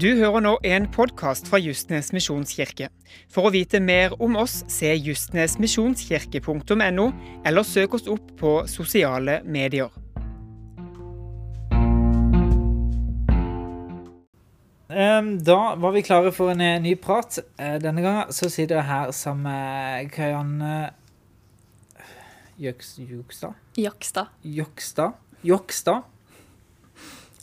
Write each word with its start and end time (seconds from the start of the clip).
Du 0.00 0.08
hører 0.18 0.40
nå 0.42 0.56
en 0.66 0.86
podkast 0.90 1.46
fra 1.48 1.58
Justnes 1.62 2.08
misjonskirke. 2.14 2.88
For 3.30 3.46
å 3.46 3.52
vite 3.54 3.78
mer 3.80 4.14
om 4.22 4.34
oss, 4.40 4.64
se 4.72 4.90
justnesmisjonskirke.no, 4.96 7.06
eller 7.46 7.62
søk 7.68 7.94
oss 7.98 8.08
opp 8.10 8.32
på 8.40 8.56
sosiale 8.70 9.40
medier. 9.46 9.90
Ehm, 14.90 15.38
Da 15.44 15.74
var 15.80 15.92
vi 15.94 16.02
klare 16.02 16.32
for 16.32 16.50
en 16.52 16.60
eh, 16.60 16.80
ny 16.82 16.94
prat. 16.96 17.38
Eh, 17.58 17.78
Denne 17.82 18.02
gangen 18.04 18.32
så 18.34 18.50
sitter 18.52 18.76
jeg 18.80 18.88
her 18.90 19.10
sammen 19.16 19.42
med 19.48 20.10
Kajanne 20.14 20.74
Jøks- 22.60 22.98
Jokstad? 23.02 23.54
Jokstad. 23.76 24.26
Jokstad? 24.44 25.12
Jokstad. 25.44 26.02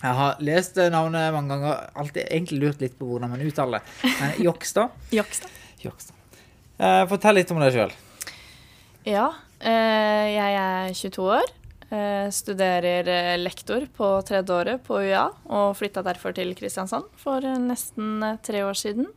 Jeg 0.01 0.17
har 0.17 0.39
lest 0.41 0.79
navnet 0.91 1.33
mange 1.35 1.53
ganger, 1.53 1.85
alltid 2.01 2.23
egentlig 2.25 2.59
lurt 2.63 2.81
litt 2.81 2.97
på 2.97 3.05
hvordan 3.05 3.29
man 3.35 3.43
uttaler 3.45 3.81
det. 3.81 4.11
Men 4.17 4.35
Jokstad? 4.47 4.95
Jokstad. 5.19 5.59
Jokstad. 5.83 6.17
Eh, 6.81 7.03
Fortell 7.09 7.37
litt 7.37 7.51
om 7.53 7.61
deg 7.61 7.75
sjøl. 7.75 7.93
Ja, 9.05 9.27
eh, 9.61 10.27
jeg 10.33 10.57
er 10.57 10.93
22 10.97 11.27
år. 11.37 11.53
Eh, 11.91 12.27
studerer 12.33 13.07
eh, 13.11 13.37
lektor 13.41 13.85
på 13.97 14.09
tredje 14.25 14.55
året 14.55 14.83
på 14.87 15.01
UiA, 15.03 15.25
og 15.51 15.75
flytta 15.77 16.01
derfor 16.05 16.33
til 16.37 16.53
Kristiansand 16.57 17.09
for 17.21 17.43
eh, 17.45 17.59
nesten 17.61 18.23
eh, 18.25 18.37
tre 18.41 18.63
år 18.65 18.77
siden. 18.79 19.09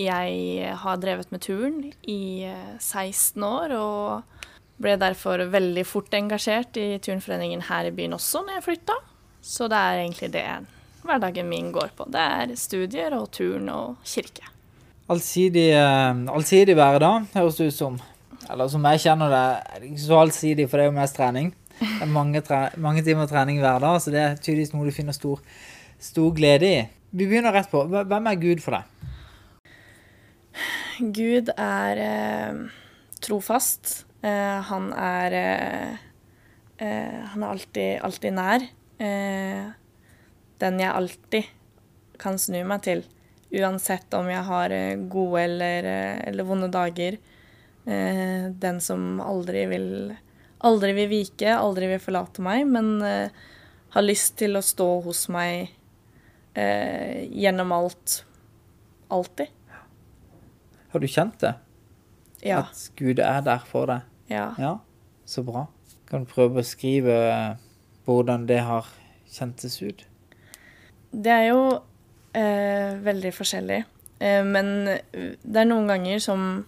Jeg 0.00 0.74
har 0.80 1.00
drevet 1.00 1.32
med 1.32 1.42
turn 1.44 1.80
i 2.08 2.44
eh, 2.48 2.76
16 2.80 3.44
år, 3.46 3.72
og 3.76 4.44
ble 4.80 4.96
derfor 5.00 5.44
veldig 5.52 5.84
fort 5.84 6.12
engasjert 6.16 6.76
i 6.80 6.94
turnforeningen 7.04 7.66
her 7.68 7.88
i 7.88 7.94
byen 7.94 8.16
også 8.16 8.44
når 8.46 8.58
jeg 8.58 8.66
flytta. 8.68 8.96
Så 9.42 9.68
det 9.70 9.78
er 9.78 10.02
egentlig 10.02 10.30
det 10.34 10.46
hverdagen 11.04 11.48
min 11.48 11.70
går 11.72 11.92
på. 11.96 12.06
Det 12.12 12.20
er 12.20 12.54
studier 12.60 13.14
og 13.16 13.30
turn 13.34 13.68
og 13.72 13.96
kirke. 14.04 14.44
Allsidig, 15.10 15.70
eh, 15.74 16.20
allsidig 16.30 16.76
hverdag, 16.78 17.26
høres 17.34 17.56
det 17.56 17.70
ut 17.72 17.74
som. 17.74 17.98
Eller 18.50 18.68
som 18.68 18.84
jeg 18.84 19.02
kjenner 19.04 19.32
det, 19.32 19.46
er 19.74 19.88
ikke 19.88 20.04
så 20.04 20.20
allsidig, 20.20 20.68
for 20.68 20.78
det 20.78 20.86
er 20.86 20.90
jo 20.90 20.98
mest 21.00 21.16
trening. 21.18 21.52
Det 21.80 22.04
er 22.04 22.12
mange, 22.12 22.40
tre 22.44 22.60
mange 22.76 23.02
timer 23.02 23.26
trening 23.26 23.60
hver 23.62 23.80
dag, 23.80 24.00
så 24.00 24.12
det 24.12 24.20
er 24.20 24.36
tydeligvis 24.36 24.74
noe 24.74 24.86
du 24.86 24.94
finner 24.94 25.16
stor, 25.16 25.40
stor 25.98 26.30
glede 26.36 26.68
i. 26.68 26.80
Vi 27.10 27.26
begynner 27.26 27.54
rett 27.56 27.70
på. 27.72 27.82
Hvem 27.88 28.28
er 28.30 28.42
Gud 28.42 28.60
for 28.62 28.76
deg? 28.76 28.84
Gud 31.00 31.48
er 31.56 32.02
eh, 32.04 32.60
trofast. 33.24 34.04
Eh, 34.22 34.58
han 34.68 34.90
er 34.92 35.36
eh, 35.38 35.94
eh, 36.84 37.20
Han 37.32 37.42
er 37.42 37.48
alltid, 37.54 37.90
alltid 38.04 38.36
nær. 38.36 38.66
Eh, 39.00 39.70
den 40.60 40.80
jeg 40.82 40.92
alltid 40.92 41.48
kan 42.20 42.36
snu 42.38 42.60
meg 42.68 42.82
til. 42.84 43.04
Uansett 43.50 44.12
om 44.14 44.28
jeg 44.30 44.44
har 44.46 44.74
eh, 44.76 44.98
gode 45.10 45.44
eller, 45.46 45.86
eh, 45.88 46.18
eller 46.28 46.46
vonde 46.46 46.68
dager. 46.72 47.16
Eh, 47.88 48.50
den 48.60 48.80
som 48.84 49.22
aldri 49.24 49.64
vil 49.70 49.88
Aldri 50.60 50.90
vil 50.92 51.06
vike, 51.08 51.54
aldri 51.56 51.86
vil 51.88 52.02
forlate 52.04 52.42
meg, 52.44 52.66
men 52.68 52.98
eh, 53.00 53.30
har 53.94 54.04
lyst 54.04 54.34
til 54.42 54.58
å 54.58 54.60
stå 54.60 54.88
hos 55.06 55.22
meg 55.32 55.70
eh, 56.52 57.22
gjennom 57.32 57.72
alt. 57.72 58.18
Alltid. 59.08 59.48
Har 60.92 61.00
du 61.00 61.06
kjent 61.08 61.40
det? 61.40 61.54
Ja. 62.44 62.58
At 62.66 62.90
Gud 63.00 63.24
er 63.24 63.40
der 63.46 63.64
for 63.64 63.88
deg? 63.88 64.04
ja. 64.28 64.50
Ja, 64.60 64.74
så 65.24 65.40
bra. 65.48 65.64
Kan 66.12 66.26
du 66.26 66.30
prøve 66.34 66.52
å 66.52 66.60
beskrive 66.60 67.16
hvordan 68.06 68.46
det 68.48 68.60
har 68.66 68.88
kjentes 69.30 69.80
ut? 69.82 70.04
Det 71.10 71.32
er 71.32 71.46
jo 71.50 71.62
eh, 72.36 72.98
veldig 73.02 73.32
forskjellig. 73.34 73.80
Eh, 74.20 74.42
men 74.46 74.72
det 74.86 75.62
er 75.62 75.68
noen 75.68 75.90
ganger 75.90 76.22
som 76.22 76.66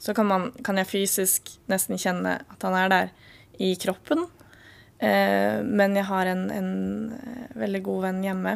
Så 0.00 0.14
kan, 0.16 0.24
man, 0.24 0.46
kan 0.64 0.78
jeg 0.80 0.88
fysisk 0.88 1.50
nesten 1.68 1.98
kjenne 2.00 2.38
at 2.48 2.62
han 2.64 2.72
er 2.72 2.86
der 2.88 3.10
i 3.60 3.74
kroppen. 3.76 4.22
Eh, 4.96 5.60
men 5.60 5.92
jeg 5.92 6.06
har 6.08 6.30
en, 6.30 6.46
en 6.48 6.70
eh, 7.12 7.50
veldig 7.60 7.82
god 7.84 8.06
venn 8.06 8.22
hjemme 8.24 8.54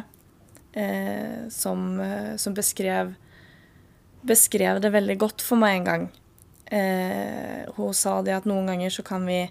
eh, 0.73 1.45
som, 1.53 1.99
eh, 2.01 2.35
som 2.41 2.53
beskrev, 2.57 3.13
beskrev 4.25 4.81
det 4.81 4.89
veldig 4.93 5.17
godt 5.21 5.45
for 5.45 5.61
meg 5.61 5.79
en 5.79 5.85
gang. 5.91 6.07
Eh, 6.65 7.69
hun 7.77 7.93
sa 7.93 8.19
det 8.25 8.33
at 8.39 8.49
noen 8.49 8.65
ganger 8.69 8.93
så 8.93 9.05
kan 9.05 9.25
vi, 9.29 9.43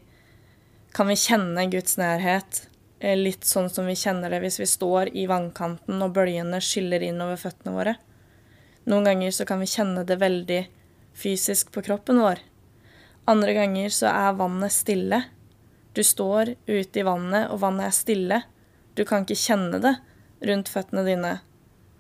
kan 0.94 1.10
vi 1.10 1.19
kjenne 1.19 1.66
Guds 1.72 1.99
nærhet 2.00 2.65
Eh, 3.05 3.16
Litt 3.19 3.44
sånn 3.44 3.69
som 3.69 3.84
vi 3.88 3.97
kjenner 3.99 4.32
det 4.32 4.41
hvis 4.41 4.56
vi 4.62 4.69
står 4.69 5.10
i 5.12 5.27
vannkanten 5.28 6.00
og 6.00 6.15
bølgene 6.16 6.60
skyller 6.65 7.03
inn 7.05 7.21
over 7.21 7.37
føttene 7.41 7.75
våre. 7.77 7.94
Noen 8.88 9.09
ganger 9.09 9.34
så 9.34 9.44
kan 9.49 9.60
vi 9.60 9.69
kjenne 9.69 10.06
det 10.09 10.16
veldig 10.22 10.62
fysisk 11.16 11.72
på 11.75 11.84
kroppen 11.84 12.22
vår. 12.25 12.41
Andre 13.28 13.55
ganger 13.56 13.93
så 13.93 14.09
er 14.09 14.38
vannet 14.41 14.72
stille. 14.72 15.21
Du 15.97 16.03
står 16.05 16.55
ute 16.66 17.00
i 17.00 17.06
vannet, 17.06 17.49
og 17.53 17.61
vannet 17.62 17.88
er 17.88 17.97
stille. 17.97 18.41
Du 18.97 19.05
kan 19.09 19.25
ikke 19.25 19.38
kjenne 19.38 19.81
det 19.81 19.94
rundt 20.44 20.72
føttene 20.72 21.05
dine. 21.06 21.38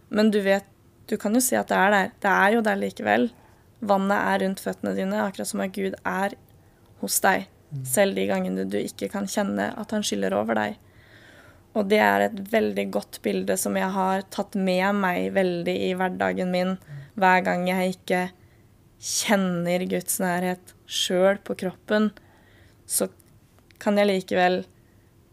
Men 0.08 0.32
du 0.32 0.40
vet 0.44 0.70
Du 1.04 1.18
kan 1.20 1.34
jo 1.36 1.40
si 1.44 1.52
at 1.52 1.68
det 1.68 1.76
er 1.76 1.90
der. 1.92 2.12
Det 2.16 2.30
er 2.32 2.54
jo 2.54 2.60
der 2.64 2.78
likevel. 2.80 3.26
Vannet 3.84 4.16
er 4.16 4.38
rundt 4.40 4.62
føttene 4.64 4.94
dine, 4.96 5.18
akkurat 5.20 5.50
som 5.50 5.60
at 5.60 5.74
Gud 5.76 5.98
er 6.00 6.32
hos 7.02 7.18
deg. 7.20 7.44
Selv 7.86 8.16
de 8.18 8.26
gangene 8.30 8.66
du 8.70 8.78
ikke 8.80 9.10
kan 9.12 9.26
kjenne 9.30 9.72
at 9.80 9.94
han 9.94 10.04
skyller 10.06 10.36
over 10.36 10.58
deg. 10.58 10.78
Og 11.74 11.88
det 11.90 11.98
er 11.98 12.28
et 12.28 12.38
veldig 12.52 12.86
godt 12.94 13.18
bilde 13.24 13.56
som 13.58 13.74
jeg 13.78 13.90
har 13.96 14.22
tatt 14.34 14.54
med 14.54 15.00
meg 15.00 15.32
veldig 15.34 15.74
i 15.88 15.92
hverdagen 15.98 16.52
min 16.54 16.76
hver 17.18 17.42
gang 17.46 17.66
jeg 17.68 17.96
ikke 17.96 18.20
kjenner 19.04 19.84
Guds 19.90 20.20
nærhet 20.22 20.74
sjøl 20.86 21.38
på 21.44 21.56
kroppen, 21.58 22.10
så 22.86 23.08
kan 23.82 23.98
jeg 23.98 24.10
likevel 24.10 24.62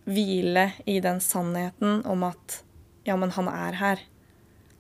hvile 0.10 0.72
i 0.90 0.98
den 1.04 1.22
sannheten 1.24 2.02
om 2.10 2.26
at 2.28 2.62
ja, 3.06 3.16
men 3.18 3.34
han 3.34 3.50
er 3.50 3.78
her. 3.80 4.02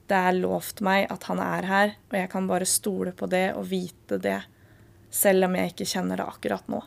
Det 0.09 0.17
er 0.17 0.37
lovt 0.37 0.81
meg 0.85 1.07
at 1.13 1.25
han 1.29 1.39
er 1.41 1.67
her, 1.69 1.93
og 2.09 2.17
jeg 2.19 2.31
kan 2.33 2.49
bare 2.49 2.67
stole 2.69 3.13
på 3.15 3.29
det 3.31 3.51
og 3.55 3.69
vite 3.69 4.19
det, 4.21 4.39
selv 5.13 5.47
om 5.47 5.55
jeg 5.57 5.71
ikke 5.71 5.89
kjenner 5.93 6.19
det 6.19 6.27
akkurat 6.27 6.67
nå. 6.71 6.81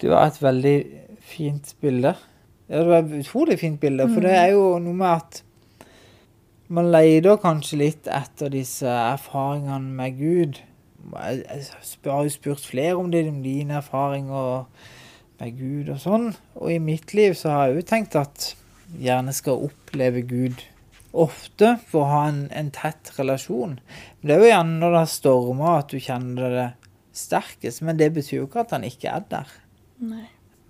Det 0.00 0.10
var 0.12 0.28
et 0.28 0.42
veldig 0.42 0.76
fint 1.24 1.74
bilde. 1.80 2.12
Ja, 2.68 2.80
det 2.82 2.86
var 2.90 3.02
et 3.04 3.18
utrolig 3.22 3.58
fint 3.62 3.80
bilde, 3.80 4.08
for 4.10 4.24
det 4.26 4.34
er 4.36 4.50
jo 4.52 4.76
noe 4.82 4.96
med 4.98 5.12
at 5.14 5.42
man 6.68 6.90
leter 6.90 7.38
kanskje 7.38 7.78
litt 7.78 8.08
etter 8.10 8.50
disse 8.50 8.90
erfaringene 8.90 9.94
med 9.96 10.18
Gud. 10.18 10.60
Jeg 11.14 11.66
har 12.10 12.26
jo 12.26 12.34
spurt 12.34 12.64
flere 12.66 12.96
om 12.98 13.12
det, 13.12 13.22
om 13.30 13.38
dine 13.44 13.78
erfaringer 13.78 14.64
med 15.40 15.58
Gud 15.60 15.92
og 15.94 16.00
sånn. 16.02 16.30
Og 16.58 16.72
i 16.74 16.80
mitt 16.82 17.14
liv 17.14 17.36
så 17.38 17.54
har 17.54 17.68
jeg 17.68 17.78
jo 17.78 17.90
tenkt 17.92 18.18
at 18.18 18.48
gjerne 18.98 19.34
skal 19.36 19.68
oppleve 19.68 20.24
Gud 20.26 20.64
ofte 21.16 21.76
for 21.88 22.04
å 22.04 22.10
ha 22.10 22.24
en, 22.32 22.42
en 22.52 22.72
tett 22.74 23.14
relasjon. 23.16 23.78
Men 23.78 24.28
det 24.28 24.34
er 24.34 24.42
jo 24.42 24.50
gjerne 24.50 24.80
når 24.82 24.96
det 24.96 25.04
har 25.04 25.14
stormer 25.14 25.78
at 25.78 25.94
du 25.94 26.02
kjenner 26.02 26.58
det 26.58 26.66
sterkest, 27.16 27.84
men 27.86 27.96
det 28.00 28.10
betyr 28.16 28.42
jo 28.42 28.48
ikke 28.50 28.66
at 28.66 28.74
han 28.76 28.84
ikke 28.84 29.14
er 29.14 29.24
der. 29.30 29.54
Nei. 30.02 30.26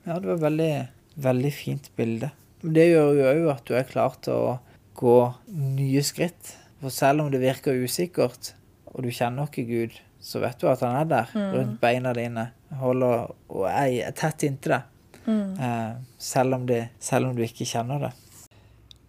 Ja, 0.06 0.18
det 0.20 0.28
var 0.28 0.42
veldig, 0.44 0.72
veldig 1.18 1.52
fint 1.54 1.90
bilde. 1.98 2.30
Men 2.62 2.74
det 2.76 2.86
gjør 2.88 3.12
jo 3.18 3.28
òg 3.32 3.48
at 3.56 3.64
du 3.68 3.74
er 3.78 3.88
klar 3.88 4.16
til 4.22 4.38
å 4.38 4.56
gå 4.96 5.16
nye 5.52 6.02
skritt. 6.06 6.52
For 6.80 6.94
selv 6.94 7.24
om 7.24 7.32
det 7.32 7.42
virker 7.42 7.78
usikkert, 7.82 8.52
og 8.92 9.02
du 9.04 9.10
kjenner 9.14 9.48
ikke 9.48 9.66
Gud, 9.68 9.96
så 10.22 10.40
vet 10.42 10.60
du 10.60 10.68
at 10.70 10.82
han 10.84 10.96
er 11.00 11.08
der 11.10 11.32
rundt 11.34 11.80
beina 11.82 12.12
dine. 12.16 12.50
Holder 12.80 13.32
og 13.52 13.66
er 13.70 14.14
tett 14.16 14.46
inntil 14.46 14.76
deg. 14.76 14.92
Eh, 15.26 15.92
selv, 16.22 16.54
om 16.54 16.66
de, 16.68 16.84
selv 17.02 17.28
om 17.28 17.34
du 17.36 17.42
ikke 17.42 17.66
kjenner 17.66 18.06
det. 18.06 18.12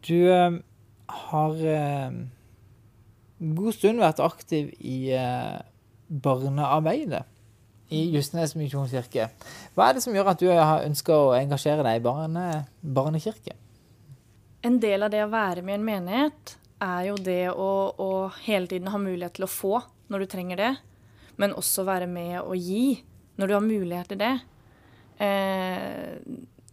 Du 0.08 0.18
eh, 0.34 0.58
har 1.30 1.64
eh, 1.74 2.20
god 3.58 3.74
stund 3.76 4.02
vært 4.02 4.22
aktiv 4.26 4.72
i 4.82 5.12
eh, 5.14 5.58
barnearbeidet 6.08 7.26
i 7.90 8.04
Justnes 8.12 8.56
misjonskirke. 8.58 9.30
Hva 9.76 9.88
er 9.88 9.98
det 9.98 10.04
som 10.04 10.16
gjør 10.16 10.34
at 10.34 10.42
du 10.42 10.50
ønska 10.52 11.16
å 11.16 11.36
engasjere 11.38 11.86
deg 11.86 12.00
i 12.00 12.04
barne, 12.04 12.46
barnekirke? 12.82 13.56
En 14.68 14.80
del 14.84 15.06
av 15.06 15.14
det 15.14 15.24
å 15.24 15.32
være 15.32 15.64
med 15.64 15.78
i 15.78 15.80
en 15.80 15.88
menighet 15.88 16.58
er 16.84 17.08
jo 17.10 17.16
det 17.22 17.46
å, 17.54 17.72
å 17.98 18.12
hele 18.44 18.70
tiden 18.70 18.92
ha 18.92 19.00
mulighet 19.02 19.38
til 19.38 19.48
å 19.48 19.52
få 19.52 19.80
når 20.12 20.24
du 20.24 20.32
trenger 20.32 20.62
det, 20.62 20.74
men 21.42 21.56
også 21.58 21.86
være 21.88 22.10
med 22.10 22.42
å 22.42 22.58
gi 22.58 23.00
når 23.38 23.48
du 23.48 23.56
har 23.56 23.66
mulighet 23.66 24.12
til 24.12 24.22
det. 24.22 24.36
Eh, 25.24 26.18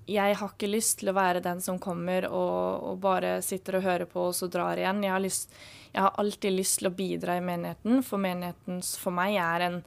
jeg 0.05 0.37
har 0.37 0.53
ikke 0.53 0.69
lyst 0.69 0.99
til 1.01 1.11
å 1.13 1.17
være 1.17 1.43
den 1.45 1.63
som 1.65 1.79
kommer 1.81 2.27
og, 2.29 2.91
og 2.91 2.99
bare 3.01 3.39
sitter 3.45 3.79
og 3.79 3.87
hører 3.87 4.09
på 4.11 4.29
og 4.29 4.37
så 4.37 4.49
drar 4.53 4.81
igjen. 4.81 5.03
Jeg 5.05 5.15
har, 5.15 5.23
lyst, 5.25 5.55
jeg 5.93 6.05
har 6.05 6.19
alltid 6.21 6.57
lyst 6.59 6.81
til 6.81 6.91
å 6.91 6.97
bidra 6.97 7.39
i 7.39 7.45
menigheten, 7.45 8.03
for 8.05 8.21
menigheten 8.21 8.83
for 8.85 9.17
meg 9.17 9.39
er 9.41 9.69
en 9.69 9.79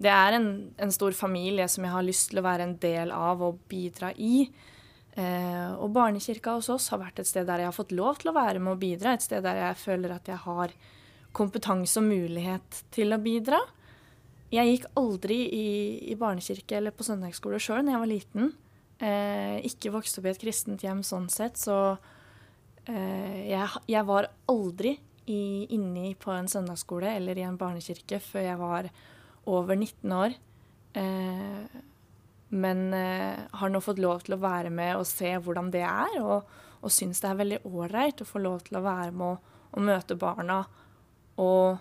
det 0.00 0.10
er 0.10 0.36
en, 0.38 0.50
en 0.80 0.92
stor 0.94 1.12
familie 1.16 1.66
som 1.68 1.84
jeg 1.84 1.92
har 1.92 2.06
lyst 2.06 2.30
til 2.30 2.40
å 2.40 2.46
være 2.46 2.64
en 2.64 2.76
del 2.80 3.12
av 3.12 3.42
og 3.44 3.58
bidra 3.68 4.14
i. 4.16 4.46
Eh, 5.18 5.72
og 5.76 5.90
barnekirka 5.92 6.54
hos 6.56 6.70
oss 6.72 6.88
har 6.94 7.02
vært 7.02 7.20
et 7.20 7.28
sted 7.28 7.44
der 7.48 7.64
jeg 7.64 7.68
har 7.68 7.76
fått 7.76 7.92
lov 7.92 8.20
til 8.20 8.30
å 8.30 8.36
være 8.36 8.62
med 8.62 8.76
og 8.76 8.80
bidra. 8.80 9.12
Et 9.12 9.26
sted 9.26 9.44
der 9.44 9.60
jeg 9.60 9.82
føler 9.82 10.14
at 10.16 10.30
jeg 10.30 10.40
har 10.46 10.72
kompetanse 11.36 12.00
og 12.00 12.08
mulighet 12.08 12.80
til 12.94 13.12
å 13.12 13.20
bidra. 13.20 13.60
Jeg 14.50 14.72
gikk 14.72 14.88
aldri 14.98 15.38
i, 15.54 15.68
i 16.10 16.16
barnekirke 16.18 16.80
eller 16.80 16.96
på 16.96 17.06
søndagsskole 17.06 17.60
sjøl 17.62 17.84
da 17.84 17.94
jeg 17.94 18.02
var 18.02 18.10
liten. 18.10 18.50
Eh, 19.00 19.60
ikke 19.68 19.92
vokste 19.94 20.20
opp 20.20 20.30
i 20.30 20.32
et 20.32 20.42
kristent 20.42 20.82
hjem 20.84 21.04
sånn 21.06 21.30
sett, 21.32 21.56
så 21.56 21.94
eh, 22.88 23.46
jeg, 23.48 23.68
jeg, 23.88 24.02
var 24.08 24.28
aldri 24.50 24.96
i, 25.24 25.68
inne 25.72 26.10
på 26.20 26.34
en 26.34 26.50
søndagsskole 26.50 27.14
eller 27.16 27.38
i 27.38 27.46
en 27.46 27.56
barnekirke 27.60 28.18
før 28.20 28.44
jeg 28.44 28.60
var 28.60 28.90
over 29.44 29.76
19 29.76 30.12
år. 30.12 30.34
Eh, 30.92 31.80
men 32.50 32.94
eh, 32.94 33.38
har 33.50 33.70
nå 33.70 33.80
fått 33.80 34.00
lov 34.02 34.24
til 34.26 34.34
å 34.34 34.42
være 34.42 34.72
med 34.74 34.96
og 34.98 35.06
se 35.06 35.36
hvordan 35.38 35.70
det 35.70 35.84
er, 35.86 36.16
og, 36.22 36.48
og 36.82 36.92
syns 36.92 37.22
det 37.22 37.30
er 37.30 37.38
veldig 37.38 37.60
ålreit 37.70 38.22
å 38.22 38.26
få 38.26 38.42
lov 38.42 38.64
til 38.66 38.80
å 38.80 38.84
være 38.84 39.14
med 39.14 39.36
og, 39.70 39.78
møte 39.86 40.16
barna 40.18 40.64
og, 41.38 41.78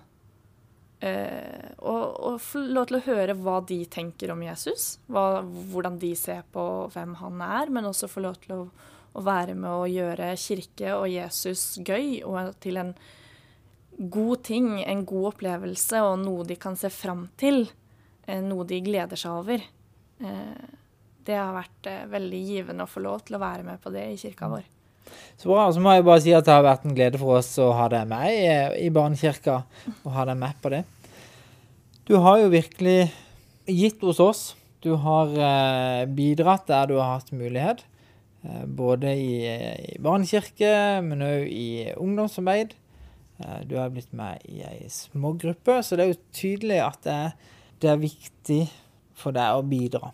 eh, 1.02 1.72
og, 1.82 2.04
og, 2.06 2.38
få 2.44 2.62
lov 2.70 2.86
til 2.90 3.00
å 3.00 3.06
høre 3.08 3.38
hva 3.40 3.58
de 3.66 3.80
tenker 3.90 4.30
om 4.30 4.44
Jesus. 4.46 5.00
Hva, 5.10 5.42
hvordan 5.42 5.98
de 6.02 6.14
ser 6.20 6.46
på 6.54 6.66
hvem 6.94 7.18
han 7.24 7.42
er, 7.42 7.74
men 7.74 7.90
også 7.90 8.12
få 8.12 8.28
lov 8.28 8.38
til 8.46 8.60
å, 8.60 8.62
å 9.18 9.26
være 9.26 9.58
med 9.58 9.72
og 9.74 9.90
gjøre 9.90 10.36
kirke 10.38 10.94
og 11.00 11.10
Jesus 11.10 11.80
gøy 11.82 12.22
og 12.30 12.54
til 12.62 12.78
en 12.84 12.94
god 14.00 14.44
ting, 14.44 14.84
en 14.84 15.04
god 15.06 15.34
opplevelse 15.34 16.02
og 16.08 16.20
noe 16.24 16.46
de 16.48 16.56
kan 16.60 16.78
se 16.80 16.92
fram 16.94 17.28
til. 17.40 17.66
Eh, 18.26 18.42
noe 18.46 18.66
de 18.68 18.80
gleder 18.86 19.20
seg 19.20 19.36
over. 19.42 19.64
Eh, 20.24 20.68
det 21.28 21.36
har 21.36 21.56
vært 21.56 21.90
eh, 21.92 22.06
veldig 22.10 22.42
givende 22.48 22.86
å 22.86 22.92
få 22.92 23.04
lov 23.04 23.26
til 23.28 23.38
å 23.38 23.42
være 23.44 23.66
med 23.68 23.82
på 23.84 23.92
det 23.94 24.06
i 24.14 24.20
kirka 24.22 24.50
vår. 24.52 24.64
Så 25.40 25.50
bra. 25.50 25.68
Så 25.74 25.84
må 25.84 25.96
jeg 25.96 26.08
bare 26.08 26.24
si 26.24 26.34
at 26.36 26.48
det 26.48 26.56
har 26.56 26.66
vært 26.66 26.88
en 26.88 26.96
glede 26.96 27.20
for 27.20 27.40
oss 27.40 27.52
å 27.60 27.72
ha 27.76 27.90
deg 27.92 28.08
med 28.08 28.78
i, 28.80 28.90
barnekirka, 28.94 29.62
og 30.04 30.16
ha 30.16 30.28
deg 30.30 30.40
med 30.40 30.64
på 30.64 30.72
det. 30.74 30.84
Du 32.08 32.16
har 32.24 32.40
jo 32.42 32.52
virkelig 32.54 33.10
gitt 33.70 34.02
hos 34.06 34.22
oss. 34.24 34.44
Du 34.80 34.94
har 35.02 35.34
bidratt 36.08 36.70
der 36.70 36.88
du 36.90 36.96
har 36.98 37.18
hatt 37.18 37.34
mulighet. 37.36 37.82
Både 38.66 39.12
i, 39.12 39.34
i 39.92 39.98
barnekirke, 40.02 40.72
men 41.06 41.26
òg 41.26 41.50
i 41.52 41.68
ungdomsarbeid. 41.98 42.78
Eh, 43.40 43.66
du 43.66 43.78
har 43.78 43.90
blitt 43.90 44.12
med 44.16 44.44
i 44.50 44.62
ei 44.68 44.90
smågruppe, 44.92 45.80
så 45.84 45.96
det 45.96 46.06
er 46.06 46.14
jo 46.14 46.22
tydelig 46.36 46.80
at 46.84 47.02
det, 47.08 47.20
det 47.80 47.92
er 47.94 48.02
viktig 48.02 48.62
for 49.20 49.36
deg 49.36 49.60
å 49.60 49.66
bidra. 49.68 50.12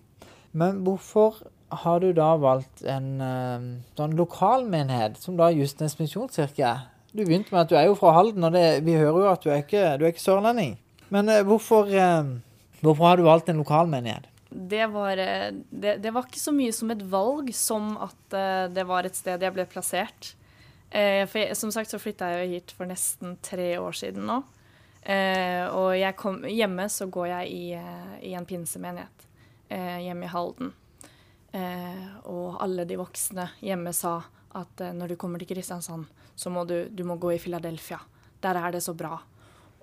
Men 0.56 0.84
hvorfor 0.86 1.42
har 1.84 2.00
du 2.00 2.12
da 2.16 2.36
valgt 2.40 2.86
en 2.88 3.08
uh, 3.20 3.64
sånn 3.98 4.14
lokalmenighet, 4.16 5.18
som 5.20 5.36
da 5.40 5.50
Justnes 5.52 5.98
misjonskirke 6.00 6.64
er? 6.70 6.86
Du 7.16 7.24
begynte 7.24 7.52
med 7.52 7.66
at 7.66 7.72
du 7.72 7.76
er 7.80 7.90
jo 7.90 7.98
fra 7.98 8.14
Halden, 8.16 8.46
og 8.46 8.54
det, 8.56 8.86
vi 8.86 8.96
hører 9.00 9.20
jo 9.24 9.32
at 9.32 9.44
du 9.44 9.50
er 9.50 9.66
ikke, 9.66 9.84
du 9.98 10.06
er 10.06 10.14
ikke 10.14 10.24
sørlending. 10.24 10.78
Men 11.14 11.32
uh, 11.32 11.42
hvorfor, 11.48 11.90
hvorfor, 12.80 13.04
har 13.10 13.20
du 13.20 13.26
valgt 13.26 13.52
en 13.52 13.62
lokalmenighet? 13.64 14.30
Det 14.56 14.86
var, 14.94 15.20
det, 15.20 15.98
det 16.00 16.12
var, 16.14 16.30
ikke 16.30 16.40
så 16.40 16.54
mye 16.56 16.72
som 16.72 16.94
et 16.94 17.02
valg 17.12 17.50
som 17.58 17.96
at 18.00 18.36
det 18.72 18.86
var 18.88 19.04
et 19.04 19.18
sted 19.18 19.42
jeg 19.44 19.52
ble 19.52 19.66
plassert. 19.68 20.30
For 20.96 21.42
jeg, 21.42 21.58
som 21.60 21.74
sagt 21.76 21.92
så 21.92 22.00
flytta 22.00 22.30
jeg 22.32 22.44
jo 22.46 22.52
hit 22.54 22.74
for 22.78 22.88
nesten 22.88 23.34
tre 23.44 23.74
år 23.82 23.98
siden 24.00 24.24
nå. 24.30 24.38
og 25.76 25.90
jeg 25.98 26.16
kom, 26.16 26.38
hjemme 26.48 26.86
så 26.88 27.10
går 27.12 27.28
jeg 27.34 27.52
i, 27.52 27.66
i 28.30 28.32
en 28.38 28.48
pinsemenighet 28.48 29.26
eh, 29.70 30.00
hjemme 30.06 30.26
i 30.26 30.32
Halden. 30.32 30.74
Eh, 31.56 32.08
og 32.28 32.60
alle 32.64 32.86
de 32.88 32.98
voksne 33.00 33.48
hjemme 33.64 33.94
sa 33.96 34.18
at 34.56 34.82
eh, 34.84 34.96
når 34.96 35.14
du 35.14 35.20
kommer 35.20 35.42
til 35.42 35.54
Kristiansand, 35.54 36.08
så 36.36 36.52
må 36.52 36.66
du, 36.68 36.88
du 36.90 37.06
må 37.08 37.18
gå 37.22 37.36
i 37.36 37.42
Philadelphia. 37.42 38.02
Der 38.44 38.60
er 38.60 38.76
det 38.76 38.84
så 38.86 38.96
bra. 38.98 39.18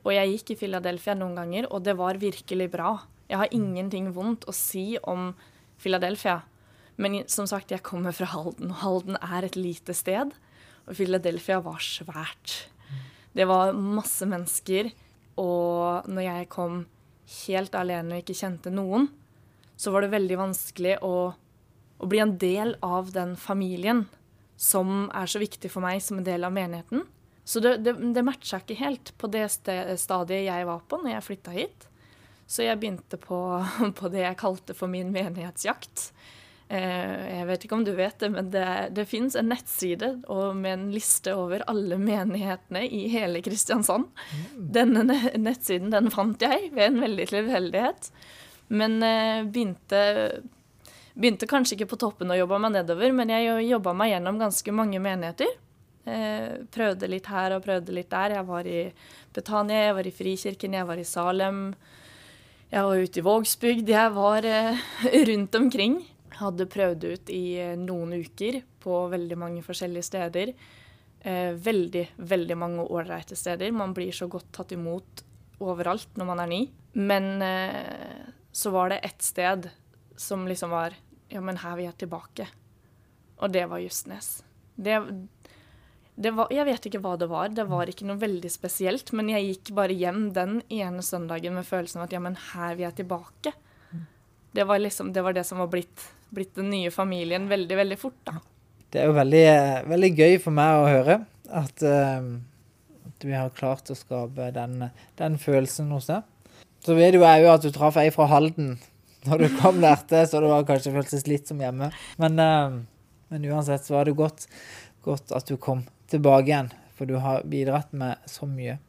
Og 0.02 0.12
jeg 0.14 0.32
gikk 0.34 0.54
i 0.54 0.60
Philadelphia 0.64 1.14
noen 1.16 1.36
ganger, 1.38 1.68
og 1.70 1.84
det 1.86 1.96
var 1.98 2.20
virkelig 2.20 2.68
bra. 2.72 2.96
Jeg 3.30 3.40
har 3.40 3.54
ingenting 3.54 4.10
vondt 4.12 4.48
å 4.50 4.54
si 4.54 4.96
om 5.08 5.30
Philadelphia. 5.80 6.42
Men 7.00 7.22
som 7.30 7.46
sagt, 7.48 7.72
jeg 7.72 7.84
kommer 7.86 8.12
fra 8.14 8.28
Halden, 8.34 8.74
og 8.74 8.82
Halden 8.82 9.20
er 9.22 9.46
et 9.46 9.56
lite 9.56 9.94
sted. 9.96 10.34
Og 10.86 10.96
Philadelphia 10.98 11.60
var 11.62 11.82
svært. 11.84 12.56
Det 13.32 13.46
var 13.48 13.76
masse 13.76 14.26
mennesker. 14.28 14.90
Og 15.40 16.08
når 16.10 16.26
jeg 16.26 16.50
kom 16.52 16.82
helt 17.46 17.76
alene 17.78 18.16
og 18.16 18.24
ikke 18.24 18.36
kjente 18.36 18.72
noen, 18.74 19.08
så 19.76 19.92
var 19.94 20.04
det 20.04 20.12
veldig 20.12 20.38
vanskelig 20.38 20.98
å, 21.06 21.14
å 21.32 22.08
bli 22.10 22.20
en 22.22 22.36
del 22.38 22.76
av 22.84 23.10
den 23.14 23.34
familien 23.40 24.04
som 24.60 25.08
er 25.16 25.30
så 25.30 25.40
viktig 25.42 25.70
for 25.72 25.82
meg 25.82 26.02
som 26.04 26.20
en 26.20 26.26
del 26.26 26.44
av 26.46 26.52
menigheten. 26.54 27.06
Så 27.44 27.60
det, 27.60 27.78
det, 27.82 27.96
det 28.14 28.22
matcha 28.22 28.60
ikke 28.62 28.78
helt 28.78 29.10
på 29.18 29.30
det 29.32 29.48
stadiet 29.50 30.46
jeg 30.46 30.68
var 30.68 30.84
på 30.86 31.00
når 31.02 31.16
jeg 31.16 31.26
flytta 31.26 31.54
hit. 31.56 31.88
Så 32.46 32.66
jeg 32.66 32.78
begynte 32.78 33.18
på, 33.18 33.38
på, 33.98 34.12
det 34.12 34.22
jeg 34.26 34.38
kalte 34.40 34.76
for 34.76 34.92
min 34.92 35.10
menighetsjakt. 35.14 36.10
Eh, 36.72 37.24
jeg 37.36 37.46
vet 37.50 37.64
ikke 37.66 37.76
om 37.76 37.84
du 37.84 37.92
vet 37.92 38.16
det, 38.22 38.30
men 38.32 38.48
det, 38.52 38.66
det 38.96 39.04
fins 39.10 39.34
en 39.36 39.50
nettside 39.52 40.14
med 40.56 40.72
en 40.72 40.86
liste 40.94 41.34
over 41.36 41.64
alle 41.68 41.98
menighetene 42.00 42.86
i 42.88 43.02
hele 43.12 43.42
Kristiansand. 43.44 44.08
Mm. 44.08 44.62
Denne 44.72 45.18
nettsiden 45.36 45.92
den 45.92 46.08
fant 46.14 46.40
jeg 46.40 46.70
ved 46.72 46.86
en 46.86 47.02
veldig 47.04 47.26
tilfeldighet. 47.34 48.08
Men 48.72 49.02
eh, 49.04 49.42
begynte, 49.44 50.00
begynte 51.12 51.50
kanskje 51.50 51.76
ikke 51.76 51.90
på 51.92 52.00
toppen 52.06 52.32
og 52.32 52.40
jobba 52.40 52.62
meg 52.64 52.78
nedover, 52.78 53.12
men 53.20 53.34
jeg 53.34 53.66
jobba 53.68 53.92
meg 53.98 54.14
gjennom 54.14 54.40
ganske 54.40 54.74
mange 54.78 55.02
menigheter. 55.04 55.52
Eh, 56.08 56.62
prøvde 56.72 57.10
litt 57.10 57.28
her 57.30 57.58
og 57.58 57.66
prøvde 57.66 57.92
litt 57.94 58.08
der. 58.14 58.38
Jeg 58.38 58.48
var 58.48 58.70
i 58.70 58.86
Betania, 59.34 59.90
jeg 59.90 59.98
var 59.98 60.08
i 60.08 60.14
Frikirken, 60.22 60.78
jeg 60.78 60.88
var 60.88 61.02
i 61.02 61.04
Salem. 61.06 61.60
Jeg 62.72 62.88
var 62.88 63.04
ute 63.04 63.20
i 63.20 63.26
Vågsbygd. 63.28 63.92
Jeg 63.92 64.16
var 64.16 64.48
eh, 64.48 64.88
rundt 65.28 65.60
omkring. 65.60 66.00
Hadde 66.38 66.68
prøvd 66.70 67.04
ut 67.04 67.32
i 67.32 67.42
eh, 67.60 67.74
noen 67.78 68.14
uker 68.22 68.62
på 68.82 69.02
veldig 69.12 69.38
mange 69.38 69.64
forskjellige 69.66 70.08
steder. 70.08 70.54
Eh, 71.22 71.52
veldig, 71.54 72.06
veldig 72.16 72.56
mange 72.58 72.86
ålreite 72.86 73.36
steder. 73.38 73.72
Man 73.72 73.94
blir 73.94 74.12
så 74.16 74.28
godt 74.30 74.50
tatt 74.56 74.72
imot 74.74 75.22
overalt 75.62 76.16
når 76.18 76.30
man 76.32 76.42
er 76.42 76.50
ny. 76.50 76.62
Men 76.98 77.28
eh, 77.44 78.32
så 78.52 78.72
var 78.74 78.92
det 78.92 79.04
ett 79.06 79.22
sted 79.22 79.70
som 80.16 80.48
liksom 80.48 80.70
var 80.70 80.98
Ja, 81.32 81.40
men 81.40 81.56
her 81.56 81.78
vil 81.78 81.86
jeg 81.86 82.02
tilbake. 82.02 82.44
Og 83.40 83.52
det 83.54 83.62
var 83.70 83.80
Justnes. 83.80 84.42
Det, 84.76 84.98
det 86.14 86.32
var, 86.36 86.50
jeg 86.52 86.66
vet 86.68 86.88
ikke 86.90 87.00
hva 87.00 87.14
det 87.16 87.28
var. 87.30 87.48
Det 87.48 87.64
var 87.70 87.88
ikke 87.88 88.04
noe 88.04 88.20
veldig 88.20 88.50
spesielt. 88.52 89.14
Men 89.16 89.30
jeg 89.32 89.46
gikk 89.46 89.72
bare 89.78 89.96
hjem 89.96 90.26
den 90.36 90.58
ene 90.68 91.00
søndagen 91.02 91.56
med 91.56 91.66
følelsen 91.66 92.02
av 92.02 92.10
at 92.10 92.16
ja, 92.16 92.20
men 92.20 92.36
her 92.52 92.76
vil 92.76 92.84
jeg 92.84 92.98
tilbake. 93.00 93.54
Det 94.52 94.66
var 94.68 94.82
liksom, 94.82 95.14
det 95.16 95.24
var 95.24 95.32
det 95.32 95.46
som 95.48 95.62
var 95.62 95.70
blitt, 95.72 96.04
blitt 96.32 96.54
den 96.56 96.70
nye 96.72 96.90
familien 96.92 97.48
veldig, 97.50 97.76
veldig 97.82 97.98
fort, 98.00 98.18
da. 98.28 98.38
Det 98.92 99.00
er 99.00 99.08
jo 99.08 99.16
veldig, 99.16 99.44
veldig 99.88 100.10
gøy 100.18 100.38
for 100.42 100.56
meg 100.56 100.76
å 100.76 100.88
høre 100.88 101.18
at, 101.48 101.84
uh, 101.84 103.08
at 103.08 103.24
vi 103.24 103.32
har 103.36 103.52
klart 103.56 103.88
å 103.92 103.96
skape 103.96 104.50
den, 104.56 104.88
den 105.20 105.38
følelsen 105.40 105.92
hos 105.94 106.10
deg. 106.10 106.26
Så 106.82 106.96
vet 106.98 107.14
du 107.14 107.22
jo 107.22 107.52
at 107.52 107.62
du 107.62 107.70
traff 107.72 107.96
ei 108.00 108.10
fra 108.12 108.26
Halden 108.28 108.74
når 109.28 109.44
du 109.44 109.48
kom 109.60 109.78
der 109.82 110.00
til, 110.10 110.24
så 110.26 110.40
det 110.42 110.50
var 110.50 110.66
kanskje 110.66 110.94
føltes 110.96 111.28
litt 111.30 111.48
som 111.48 111.60
hjemme. 111.62 111.92
Men, 112.20 112.40
uh, 112.42 113.12
men 113.32 113.50
uansett 113.52 113.86
så 113.86 113.96
var 113.96 114.08
det 114.08 114.16
godt, 114.18 114.48
godt, 115.06 115.30
at 115.32 115.48
du 115.48 115.56
kom 115.56 115.84
tilbake 116.10 116.50
igjen, 116.50 116.72
for 116.98 117.08
du 117.08 117.16
har 117.22 117.46
bidratt 117.48 117.92
med 117.96 118.18
så 118.28 118.48
mye. 118.50 118.80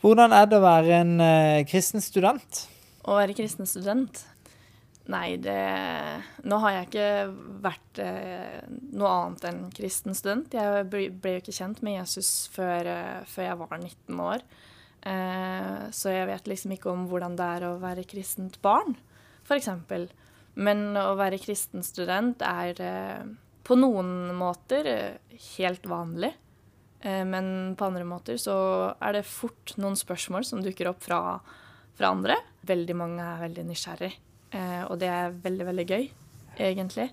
Hvordan 0.00 0.32
er 0.32 0.46
det 0.48 0.56
å 0.56 0.64
være 0.64 1.00
en 1.02 1.16
uh, 1.20 1.60
kristen 1.68 2.04
student? 2.04 2.64
Å 3.04 3.18
være 3.18 3.36
kristen 3.36 3.68
student? 3.68 4.22
Nei, 5.10 5.36
det 5.42 5.58
Nå 6.46 6.58
har 6.62 6.74
jeg 6.76 6.88
ikke 6.88 7.12
vært 7.64 8.00
eh, 8.04 8.60
noe 8.94 9.10
annet 9.10 9.46
enn 9.50 9.62
kristen 9.74 10.14
student. 10.14 10.54
Jeg 10.54 10.86
ble, 10.92 11.08
jo 11.10 11.40
ikke 11.42 11.56
kjent 11.56 11.80
med 11.86 11.98
Jesus 11.98 12.48
før, 12.54 12.88
før 13.26 13.48
jeg 13.48 13.60
var 13.64 13.78
19 13.80 14.22
år. 14.22 14.44
Eh, 15.00 15.84
så 15.96 16.12
jeg 16.12 16.28
vet 16.28 16.50
liksom 16.50 16.74
ikke 16.76 16.90
om 16.92 17.06
hvordan 17.08 17.36
det 17.38 17.46
er 17.56 17.66
å 17.70 17.78
være 17.80 18.04
kristent 18.08 18.58
barn, 18.64 18.96
f.eks. 19.46 19.70
Men 20.60 20.90
å 20.98 21.14
være 21.18 21.40
kristen 21.40 21.84
student 21.86 22.42
er 22.44 22.82
eh, 22.84 23.24
på 23.64 23.78
noen 23.78 24.34
måter 24.36 24.90
eh, 24.90 25.40
helt 25.56 25.88
vanlig. 25.88 26.34
Men 27.00 27.46
på 27.80 27.86
andre 27.86 28.04
måter 28.04 28.36
så 28.36 28.54
er 29.00 29.14
det 29.16 29.22
fort 29.24 29.70
noen 29.80 29.94
spørsmål 29.96 30.44
som 30.44 30.60
dukker 30.60 30.90
opp 30.90 30.98
fra, 31.00 31.38
fra 31.96 32.10
andre. 32.12 32.34
Veldig 32.68 32.96
mange 33.00 33.24
er 33.24 33.38
veldig 33.40 33.64
nysgjerrig, 33.70 34.10
og 34.50 34.96
det 34.98 35.06
er 35.06 35.36
veldig, 35.44 35.66
veldig 35.68 35.84
gøy, 35.86 36.08
egentlig. 36.58 37.04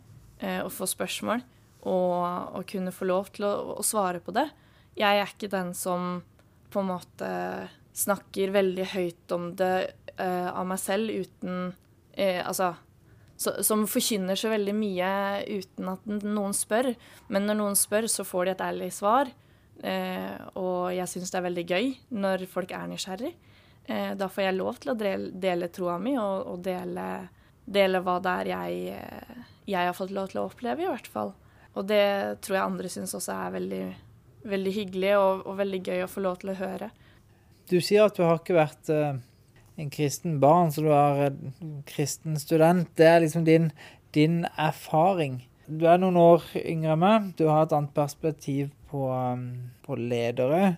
Å 0.41 0.69
få 0.73 0.87
spørsmål 0.89 1.43
og, 1.85 2.23
og 2.57 2.65
kunne 2.69 2.93
få 2.93 3.05
lov 3.09 3.29
til 3.35 3.45
å, 3.45 3.51
å 3.77 3.85
svare 3.85 4.21
på 4.25 4.33
det. 4.33 4.47
Jeg 4.97 5.21
er 5.21 5.29
ikke 5.29 5.51
den 5.53 5.69
som 5.77 6.23
på 6.73 6.81
en 6.81 6.89
måte 6.89 7.29
snakker 7.97 8.55
veldig 8.55 8.87
høyt 8.95 9.35
om 9.37 9.51
det 9.57 9.73
uh, 10.17 10.49
av 10.53 10.65
meg 10.69 10.81
selv 10.81 11.13
uten 11.13 11.75
Altså 12.17 12.71
så, 13.37 13.53
som 13.63 13.85
forkynner 13.89 14.37
så 14.37 14.49
veldig 14.49 14.73
mye 14.73 15.09
uten 15.45 15.91
at 15.91 16.07
noen 16.25 16.55
spør. 16.57 16.91
Men 17.29 17.45
når 17.45 17.59
noen 17.59 17.77
spør, 17.77 18.09
så 18.09 18.25
får 18.25 18.47
de 18.47 18.53
et 18.55 18.63
ærlig 18.65 18.89
svar. 18.95 19.29
Eh, 19.85 20.33
og 20.57 20.89
jeg 20.95 21.05
syns 21.11 21.29
det 21.29 21.37
er 21.37 21.45
veldig 21.45 21.65
gøy 21.69 21.91
når 22.17 22.47
folk 22.49 22.73
er 22.73 22.89
nysgjerrig. 22.89 23.35
Eh, 23.87 24.13
da 24.19 24.29
får 24.29 24.43
jeg 24.43 24.57
lov 24.57 24.79
til 24.83 24.93
å 24.93 24.97
dele, 24.99 25.31
dele 25.31 25.69
troa 25.73 25.97
mi 26.01 26.17
og, 26.19 26.47
og 26.53 26.63
dele, 26.65 27.07
dele, 27.65 28.01
hva 28.03 28.17
det 28.23 28.33
er 28.41 28.51
jeg, 28.51 28.97
eh, 28.97 29.45
jeg, 29.65 29.83
har 29.89 29.95
fått 29.97 30.15
lov 30.15 30.31
til 30.31 30.41
å 30.41 30.47
oppleve, 30.49 30.83
i 30.83 30.91
hvert 30.91 31.07
fall. 31.11 31.33
Og 31.77 31.87
det 31.87 32.03
tror 32.43 32.57
jeg 32.57 32.65
andre 32.65 32.91
syns 32.91 33.15
også 33.15 33.37
er 33.37 33.55
veldig, 33.55 33.85
veldig 34.49 34.75
hyggelig 34.81 35.15
og, 35.19 35.45
og, 35.45 35.55
veldig 35.61 35.81
gøy 35.85 36.03
å 36.03 36.11
få 36.11 36.25
lov 36.25 36.41
til 36.41 36.51
å 36.51 36.59
høre. 36.59 36.91
Du 37.67 37.79
sier 37.83 38.07
at 38.07 38.15
du 38.15 38.23
har 38.25 38.39
ikke 38.41 38.59
vært 38.59 38.93
uh 38.93 39.17
en 39.77 39.91
kristen 39.93 40.39
barn, 40.41 40.71
så 40.73 40.81
du 40.81 40.89
er 40.93 41.27
en 41.27 41.83
kristen 41.87 42.37
student. 42.41 42.89
Det 42.97 43.05
er 43.05 43.21
liksom 43.21 43.45
din, 43.45 43.69
din 44.15 44.41
erfaring. 44.57 45.43
Du 45.67 45.85
er 45.89 45.99
noen 46.01 46.17
år 46.17 46.45
yngre 46.63 46.95
enn 46.95 47.03
meg. 47.03 47.31
Du 47.37 47.45
har 47.51 47.67
et 47.67 47.75
annet 47.75 47.93
perspektiv 47.95 48.71
på, 48.89 49.05
på 49.85 49.99
ledere, 49.99 50.77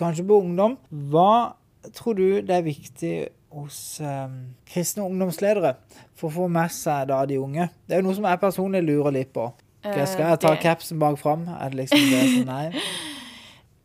kanskje 0.00 0.26
på 0.28 0.40
ungdom. 0.46 0.78
Hva 1.12 1.57
tror 1.94 2.18
du 2.18 2.40
det 2.44 2.56
er 2.56 2.66
viktig 2.66 3.14
hos 3.54 4.00
um, 4.04 4.40
kristne 4.68 5.06
ungdomsledere 5.06 5.76
for 6.18 6.28
å 6.28 6.34
få 6.34 6.48
med 6.52 6.72
seg 6.74 7.08
da 7.12 7.22
de 7.28 7.38
unge? 7.40 7.68
Det 7.86 7.96
er 7.96 8.02
jo 8.02 8.08
noe 8.08 8.18
som 8.18 8.28
jeg 8.28 8.42
personlig 8.42 8.82
lurer 8.84 9.14
litt 9.20 9.32
på. 9.34 9.48
Okay, 9.78 10.04
skal 10.10 10.32
jeg 10.32 10.42
ta 10.42 10.52
det... 10.52 10.62
capsen 10.64 11.00
bak 11.00 11.16
fram? 11.20 11.46
Er 11.54 11.72
det 11.72 11.84
liksom 11.84 12.10
det 12.12 12.24
som 12.34 12.52
er? 12.56 12.78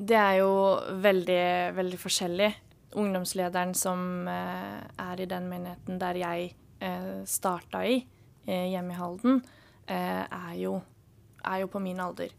Det 0.03 0.17
er 0.19 0.39
jo 0.41 0.53
veldig, 0.99 1.43
veldig 1.77 1.97
forskjellig 2.01 2.49
ungdomslederen 2.99 3.73
som 3.77 4.27
eh, 4.27 4.81
er 4.99 5.21
i 5.21 5.27
den 5.29 5.47
menigheten 5.49 5.99
der 6.01 6.17
jeg 6.19 6.49
eh, 6.83 7.21
starta 7.29 7.83
i, 7.87 8.01
eh, 8.45 8.67
hjemme 8.73 8.93
i 8.93 8.97
Halden, 8.97 9.43
er 9.87 10.53
jo, 10.55 10.77
er, 11.43 11.57
jo, 11.59 11.67
på 11.67 11.79
min 11.83 11.99
alder. 11.99 12.29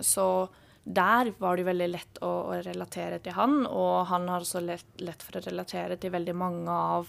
så 0.00 0.46
der 0.84 1.32
var 1.38 1.56
det 1.56 1.64
veldig 1.64 1.88
lett 1.88 2.18
å, 2.20 2.30
å, 2.50 2.56
relatere 2.64 3.18
til 3.24 3.36
han, 3.36 3.62
og 3.66 4.04
han 4.10 4.28
har 4.28 4.44
også 4.44 4.60
lett, 4.60 4.88
lett 5.00 5.22
for 5.24 5.40
å 5.40 5.44
relatere 5.46 5.96
til 6.00 6.12
veldig 6.12 6.34
mange 6.36 6.72
av, 6.72 7.08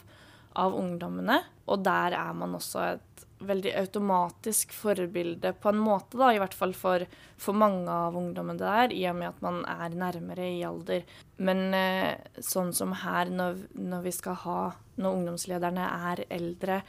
av 0.56 0.78
ungdommene. 0.80 1.42
Og 1.68 1.84
der 1.84 2.16
er 2.16 2.38
man 2.40 2.56
også 2.56 2.86
et 2.94 3.26
veldig 3.46 3.74
automatisk 3.82 4.72
forbilde 4.74 5.52
på 5.60 5.74
en 5.74 5.82
måte, 5.84 6.16
da, 6.18 6.32
i 6.32 6.40
hvert 6.40 6.56
fall 6.56 6.72
for, 6.78 7.04
for 7.42 7.58
mange 7.58 7.92
av 7.92 8.16
ungdommene 8.16 8.62
der, 8.62 8.94
i 8.96 9.04
og 9.12 9.18
med 9.20 9.34
at 9.34 9.44
man 9.44 9.60
er 9.68 9.98
nærmere 10.00 10.48
i 10.56 10.64
alder. 10.66 11.04
Men 11.44 11.66
eh, 11.76 12.16
sånn 12.40 12.72
som 12.76 12.96
her, 13.04 13.28
når, 13.28 13.66
når, 13.76 14.06
vi 14.08 14.16
skal 14.16 14.40
ha 14.46 14.62
Når 14.96 15.18
ungdomslederne 15.18 15.90
er 16.14 16.22
eldre, 16.32 16.80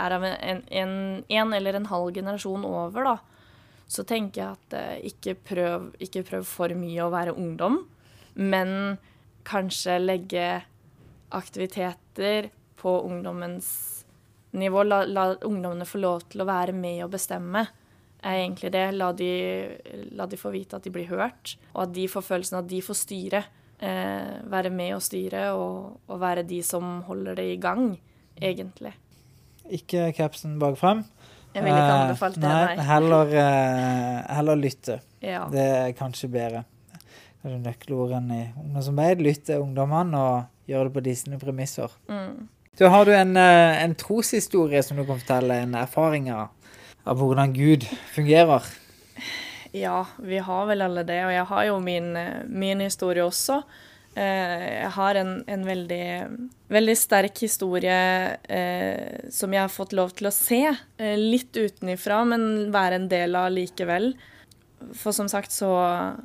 er 0.00 0.14
av 0.16 0.24
en, 0.24 0.62
en, 0.72 0.94
en 1.28 1.52
eller 1.52 1.76
en 1.76 1.90
halv 1.90 2.14
generasjon 2.16 2.64
over, 2.64 3.04
da, 3.04 3.39
så 3.90 4.04
tenker 4.06 4.42
jeg 4.42 4.54
at 4.54 4.76
eh, 4.78 5.06
ikke, 5.10 5.34
prøv, 5.50 5.90
ikke 6.02 6.22
prøv 6.28 6.46
for 6.46 6.72
mye 6.78 7.02
å 7.02 7.10
være 7.12 7.34
ungdom, 7.34 7.80
men 8.38 8.98
kanskje 9.46 9.98
legge 9.98 10.46
aktiviteter 11.34 12.50
på 12.78 12.92
ungdommens 13.08 13.70
nivå. 14.54 14.84
La, 14.86 15.02
la, 15.08 15.26
ungdommene 15.46 15.88
få 15.88 16.00
lov 16.02 16.28
til 16.30 16.44
å 16.44 16.48
være 16.48 16.74
med 16.76 17.02
og 17.06 17.14
bestemme, 17.16 17.64
er 18.20 18.42
egentlig 18.44 18.70
det. 18.76 18.86
La 18.94 19.10
de, 19.16 19.32
la 20.14 20.28
de, 20.30 20.38
få 20.38 20.52
vite 20.54 20.78
at 20.78 20.86
de 20.86 20.94
blir 20.94 21.10
hørt, 21.10 21.56
og 21.74 21.88
at 21.88 21.94
de 21.96 22.06
får 22.10 22.26
følelsen 22.28 22.60
at 22.60 22.70
de 22.70 22.82
får 22.84 23.00
styre. 23.02 23.42
Eh, 23.80 24.32
være 24.52 24.70
med 24.70 24.94
og 24.98 25.02
styre, 25.02 25.48
og, 25.56 26.00
og, 26.06 26.16
være 26.20 26.44
de 26.46 26.60
som 26.62 27.00
holder 27.06 27.38
det 27.40 27.46
i 27.54 27.60
gang, 27.60 27.94
egentlig. 28.36 28.92
Ikke 29.70 30.10
capsen 30.14 30.58
bak 30.60 30.76
frem. 30.78 31.06
Jeg 31.54 31.64
ville 31.64 31.78
ikke 31.78 31.96
anbefalt 32.04 32.36
det, 32.38 32.46
nei. 32.46 32.76
nei. 32.78 32.84
Heller, 32.86 33.32
eh, 33.42 34.18
heller 34.36 34.58
lytte. 34.60 35.00
Ja. 35.24 35.46
Det 35.50 35.64
er 35.64 35.96
kanskje 35.98 36.30
bedre. 36.30 36.62
Kanskje 37.40 37.58
nøkkelordene 37.64 38.38
i 38.38 38.46
ungdomsarbeid. 38.60 39.24
Lytte 39.24 39.58
ungdommene 39.58 40.20
og 40.20 40.70
gjøre 40.70 40.88
det 40.88 40.94
på 40.94 41.04
disse 41.08 41.40
premisser. 41.40 41.92
Mm. 42.10 42.48
Så 42.78 42.88
har 42.88 43.04
du 43.04 43.12
en, 43.12 43.36
eh, 43.36 43.82
en 43.82 43.94
troshistorie 43.94 44.82
som 44.82 44.96
du 44.96 45.04
kan 45.04 45.18
fortelle, 45.18 45.58
en 45.62 45.74
erfaring 45.74 46.30
av, 46.30 46.48
av 47.04 47.18
hvordan 47.18 47.52
Gud 47.52 47.84
fungerer? 48.14 48.64
Ja, 49.72 50.06
vi 50.18 50.38
har 50.38 50.66
vel 50.66 50.82
alle 50.82 51.04
det, 51.06 51.18
og 51.26 51.32
jeg 51.34 51.46
har 51.50 51.64
jo 51.68 51.78
min, 51.80 52.16
eh, 52.16 52.44
min 52.46 52.80
historie 52.80 53.22
også. 53.24 53.62
Eh, 54.14 54.64
jeg 54.82 54.90
har 54.96 55.18
en, 55.20 55.32
en 55.46 55.64
veldig, 55.66 56.06
veldig, 56.72 56.96
sterk 56.98 57.42
historie 57.44 57.98
eh, 58.42 59.28
som 59.30 59.54
jeg 59.54 59.62
har 59.62 59.72
fått 59.72 59.94
lov 59.94 60.14
til 60.18 60.30
å 60.30 60.34
se. 60.34 60.64
Eh, 60.98 61.16
litt 61.18 61.54
utenifra, 61.56 62.24
men 62.26 62.72
være 62.74 63.00
en 63.00 63.08
del 63.12 63.38
av 63.38 63.52
likevel. 63.54 64.12
For 64.96 65.14
som 65.14 65.28
sagt 65.30 65.54
så, 65.54 65.70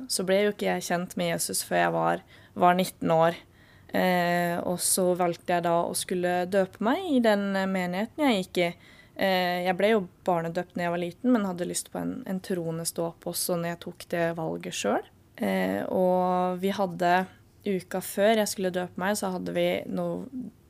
så 0.08 0.26
ble 0.26 0.46
jo 0.46 0.54
ikke 0.54 0.70
jeg 0.70 0.88
kjent 0.88 1.14
med 1.20 1.34
Jesus 1.34 1.62
før 1.66 1.82
jeg 1.84 1.94
var, 1.94 2.26
var 2.56 2.74
19 2.74 3.14
år. 3.14 3.38
Eh, 3.96 4.58
og 4.66 4.80
så 4.82 5.12
valgte 5.16 5.56
jeg 5.56 5.64
da 5.68 5.78
å 5.86 5.94
skulle 5.96 6.42
døpe 6.50 6.82
meg 6.84 7.06
i 7.12 7.22
den 7.24 7.52
menigheten 7.54 8.26
jeg 8.26 8.42
gikk 8.42 8.62
i. 8.64 8.70
Eh, 9.16 9.64
jeg 9.64 9.76
ble 9.78 9.94
jo 9.94 10.02
barnedøpt 10.26 10.74
da 10.76 10.84
jeg 10.84 10.92
var 10.92 11.00
liten, 11.00 11.32
men 11.32 11.46
hadde 11.48 11.68
lyst 11.68 11.92
på 11.92 12.02
en, 12.02 12.18
en 12.28 12.40
troende 12.44 12.84
ståp 12.88 13.28
også 13.30 13.56
når 13.56 13.72
jeg 13.72 13.82
tok 13.86 14.08
det 14.12 14.26
valget 14.36 14.76
sjøl. 14.76 15.06
Eh, 15.36 15.82
og 15.92 16.60
vi 16.60 16.72
hadde 16.72 17.12
uka 17.66 18.00
før 18.04 18.42
jeg 18.42 18.52
skulle 18.52 18.74
døpe 18.74 19.00
meg, 19.00 19.16
så 19.18 19.32
hadde 19.34 19.54
vi 19.56 19.68
noe, 19.90 20.26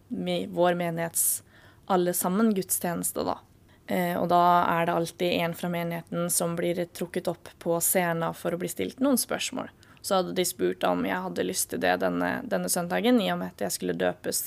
vår 0.08 0.78
menighets 0.78 1.42
alle 1.90 2.14
sammen 2.16 2.52
gudstjeneste, 2.54 3.22
da. 3.26 3.38
Eh, 3.86 4.14
og 4.18 4.28
da 4.32 4.42
er 4.66 4.88
det 4.88 4.94
alltid 4.96 5.40
en 5.44 5.54
fra 5.54 5.70
menigheten 5.70 6.30
som 6.34 6.56
blir 6.58 6.80
trukket 6.90 7.28
opp 7.30 7.52
på 7.62 7.78
scenen 7.84 8.34
for 8.34 8.54
å 8.54 8.58
bli 8.58 8.70
stilt 8.70 9.02
noen 9.04 9.20
spørsmål 9.20 9.70
så 10.06 10.14
hadde 10.14 10.32
de 10.32 10.44
spurt 10.46 10.84
om 10.86 11.02
jeg 11.06 11.18
hadde 11.18 11.44
lyst 11.46 11.72
til 11.72 11.80
det 11.82 11.96
denne, 11.98 12.38
denne 12.46 12.70
søndagen, 12.70 13.18
i 13.20 13.30
og 13.32 13.40
med 13.40 13.54
at 13.54 13.66
jeg 13.66 13.74
skulle 13.74 13.96
døpes 13.98 14.42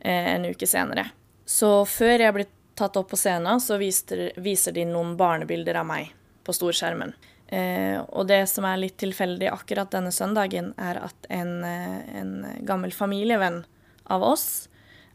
eh, 0.00 0.32
en 0.34 0.48
uke 0.50 0.66
senere. 0.66 1.12
Så 1.46 1.84
før 1.86 2.24
jeg 2.24 2.34
ble 2.34 2.46
tatt 2.78 2.98
opp 2.98 3.12
på 3.12 3.18
scenen, 3.20 3.62
så 3.62 3.78
viser, 3.78 4.30
viser 4.42 4.74
de 4.74 4.88
noen 4.88 5.14
barnebilder 5.20 5.78
av 5.78 5.86
meg 5.86 6.10
på 6.42 6.54
storskjermen. 6.56 7.14
Eh, 7.50 7.98
og 7.98 8.28
det 8.30 8.44
som 8.46 8.66
er 8.68 8.78
litt 8.78 8.96
tilfeldig 9.02 9.50
akkurat 9.50 9.90
denne 9.90 10.12
søndagen, 10.14 10.72
er 10.78 11.00
at 11.02 11.30
en, 11.30 11.64
eh, 11.66 12.20
en 12.20 12.34
gammel 12.66 12.94
familievenn 12.94 13.64
av 14.06 14.22
oss 14.22 14.68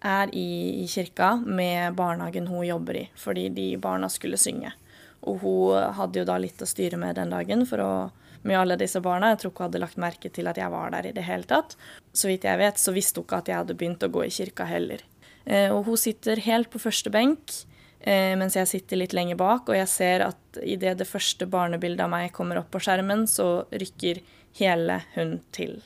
er 0.06 0.30
i, 0.36 0.84
i, 0.84 0.88
kirka 0.92 1.36
med 1.40 1.96
barnehagen 1.96 2.50
hun 2.52 2.66
jobber 2.68 3.00
i, 3.00 3.06
fordi 3.16 3.48
de 3.56 3.70
barna 3.82 4.10
skulle 4.12 4.38
synge. 4.38 4.74
Og 5.26 5.40
hun 5.42 5.96
hadde 5.98 6.22
jo 6.22 6.28
da 6.28 6.36
litt 6.38 6.62
å 6.62 6.70
styre 6.70 7.00
med 7.02 7.16
den 7.18 7.32
dagen 7.34 7.66
for 7.66 7.82
å 7.82 7.94
med 8.46 8.60
alle 8.60 8.78
disse 8.78 9.02
barna. 9.02 9.32
Jeg 9.34 9.42
tror 9.42 9.52
ikke 9.52 9.64
hun 9.64 9.70
hadde 9.72 9.82
lagt 9.82 10.02
merke 10.02 10.30
til 10.34 10.50
at 10.50 10.60
jeg 10.62 10.70
var 10.70 10.92
der 10.94 11.10
i 11.10 11.14
det 11.16 11.26
hele 11.26 11.48
tatt. 11.50 11.74
Så 12.14 12.30
vidt 12.30 12.46
jeg 12.46 12.62
vet, 12.62 12.78
så 12.78 12.94
visste 12.94 13.20
hun 13.20 13.26
ikke 13.26 13.40
at 13.42 13.50
jeg 13.50 13.58
hadde 13.58 13.78
begynt 13.78 14.06
å 14.06 14.12
gå 14.14 14.26
i 14.26 14.34
kirka 14.34 14.68
heller. 14.70 15.02
Eh, 15.46 15.72
og 15.74 15.90
hun 15.90 15.98
sitter 15.98 16.42
helt 16.46 16.70
på 16.74 16.82
første 16.82 17.10
benk, 17.14 17.54
mens 18.06 18.54
jeg 18.54 18.70
sitter 18.70 19.00
litt 19.02 19.16
lenger 19.18 19.38
bak, 19.40 19.66
og 19.66 19.74
jeg 19.74 19.90
ser 19.90 20.24
at 20.28 20.60
idet 20.62 21.00
det 21.00 21.08
første 21.10 21.48
barnebildet 21.50 22.04
av 22.06 22.12
meg 22.12 22.34
kommer 22.36 22.60
opp 22.60 22.68
på 22.76 22.82
skjermen, 22.86 23.24
så 23.26 23.66
rykker 23.74 24.20
hele 24.60 25.00
hun 25.16 25.40
til. 25.56 25.80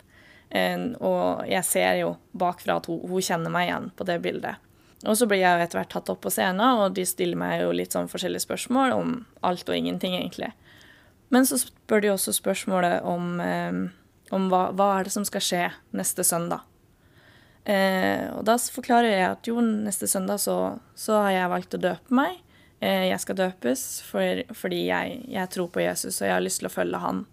Eh, 0.50 0.78
og 1.00 1.46
jeg 1.50 1.66
ser 1.66 2.00
jo 2.02 2.16
bakfra 2.38 2.80
at 2.80 2.90
hun, 2.90 3.02
hun 3.10 3.26
kjenner 3.26 3.54
meg 3.54 3.70
igjen 3.70 3.92
på 3.96 4.08
det 4.10 4.20
bildet. 4.24 4.66
Og 5.08 5.16
så 5.16 5.30
blir 5.30 5.40
jeg 5.40 5.64
etter 5.64 5.80
hvert 5.80 5.94
tatt 5.94 6.10
opp 6.12 6.26
på 6.26 6.32
scenen, 6.34 6.82
og 6.82 6.98
de 6.98 7.06
stiller 7.08 7.40
meg 7.40 7.62
jo 7.62 7.72
litt 7.76 7.96
sånn 7.96 8.10
forskjellige 8.12 8.44
spørsmål 8.44 8.96
om 8.98 9.14
alt 9.48 9.70
og 9.70 9.78
ingenting, 9.78 10.18
egentlig. 10.18 10.52
Men 11.32 11.46
så 11.48 11.60
spør 11.62 12.04
de 12.04 12.12
også 12.12 12.34
spørsmålet 12.36 13.06
om, 13.08 13.40
eh, 13.40 13.80
om 14.36 14.50
hva, 14.52 14.70
hva, 14.76 14.90
er 14.98 15.08
det 15.08 15.14
som 15.16 15.28
skal 15.28 15.46
skje 15.46 15.64
neste 15.96 16.26
søndag. 16.28 16.66
Eh, 17.68 18.30
og 18.34 18.46
da 18.48 18.56
forklarer 18.58 19.12
jeg 19.12 19.26
at 19.28 19.50
jo, 19.50 19.60
neste 19.62 20.08
søndag 20.10 20.40
så, 20.42 20.78
så 20.96 21.20
har 21.26 21.34
jeg 21.36 21.52
valgt 21.52 21.76
å 21.76 21.82
døpe 21.82 22.16
meg. 22.16 22.40
Eh, 22.80 23.10
jeg 23.10 23.20
skal 23.24 23.40
døpes 23.40 23.84
for, 24.08 24.44
fordi 24.56 24.86
jeg, 24.88 25.20
jeg, 25.28 25.52
tror 25.52 25.68
på 25.74 25.84
Jesus, 25.84 26.22
og 26.22 26.30
jeg 26.30 26.36
har 26.38 26.46
lyst 26.46 26.64
til 26.64 26.70
å 26.70 26.74
følge 26.74 27.04
han. 27.04 27.26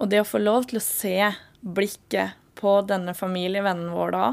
Og 0.00 0.10
det 0.12 0.20
å 0.22 0.28
få 0.28 0.40
lov 0.42 0.68
til 0.68 0.80
å 0.80 0.84
se 0.84 1.16
blikket 1.60 2.36
på 2.60 2.80
denne 2.88 3.14
familievennen 3.16 3.92
vår 3.94 4.14
da, 4.16 4.26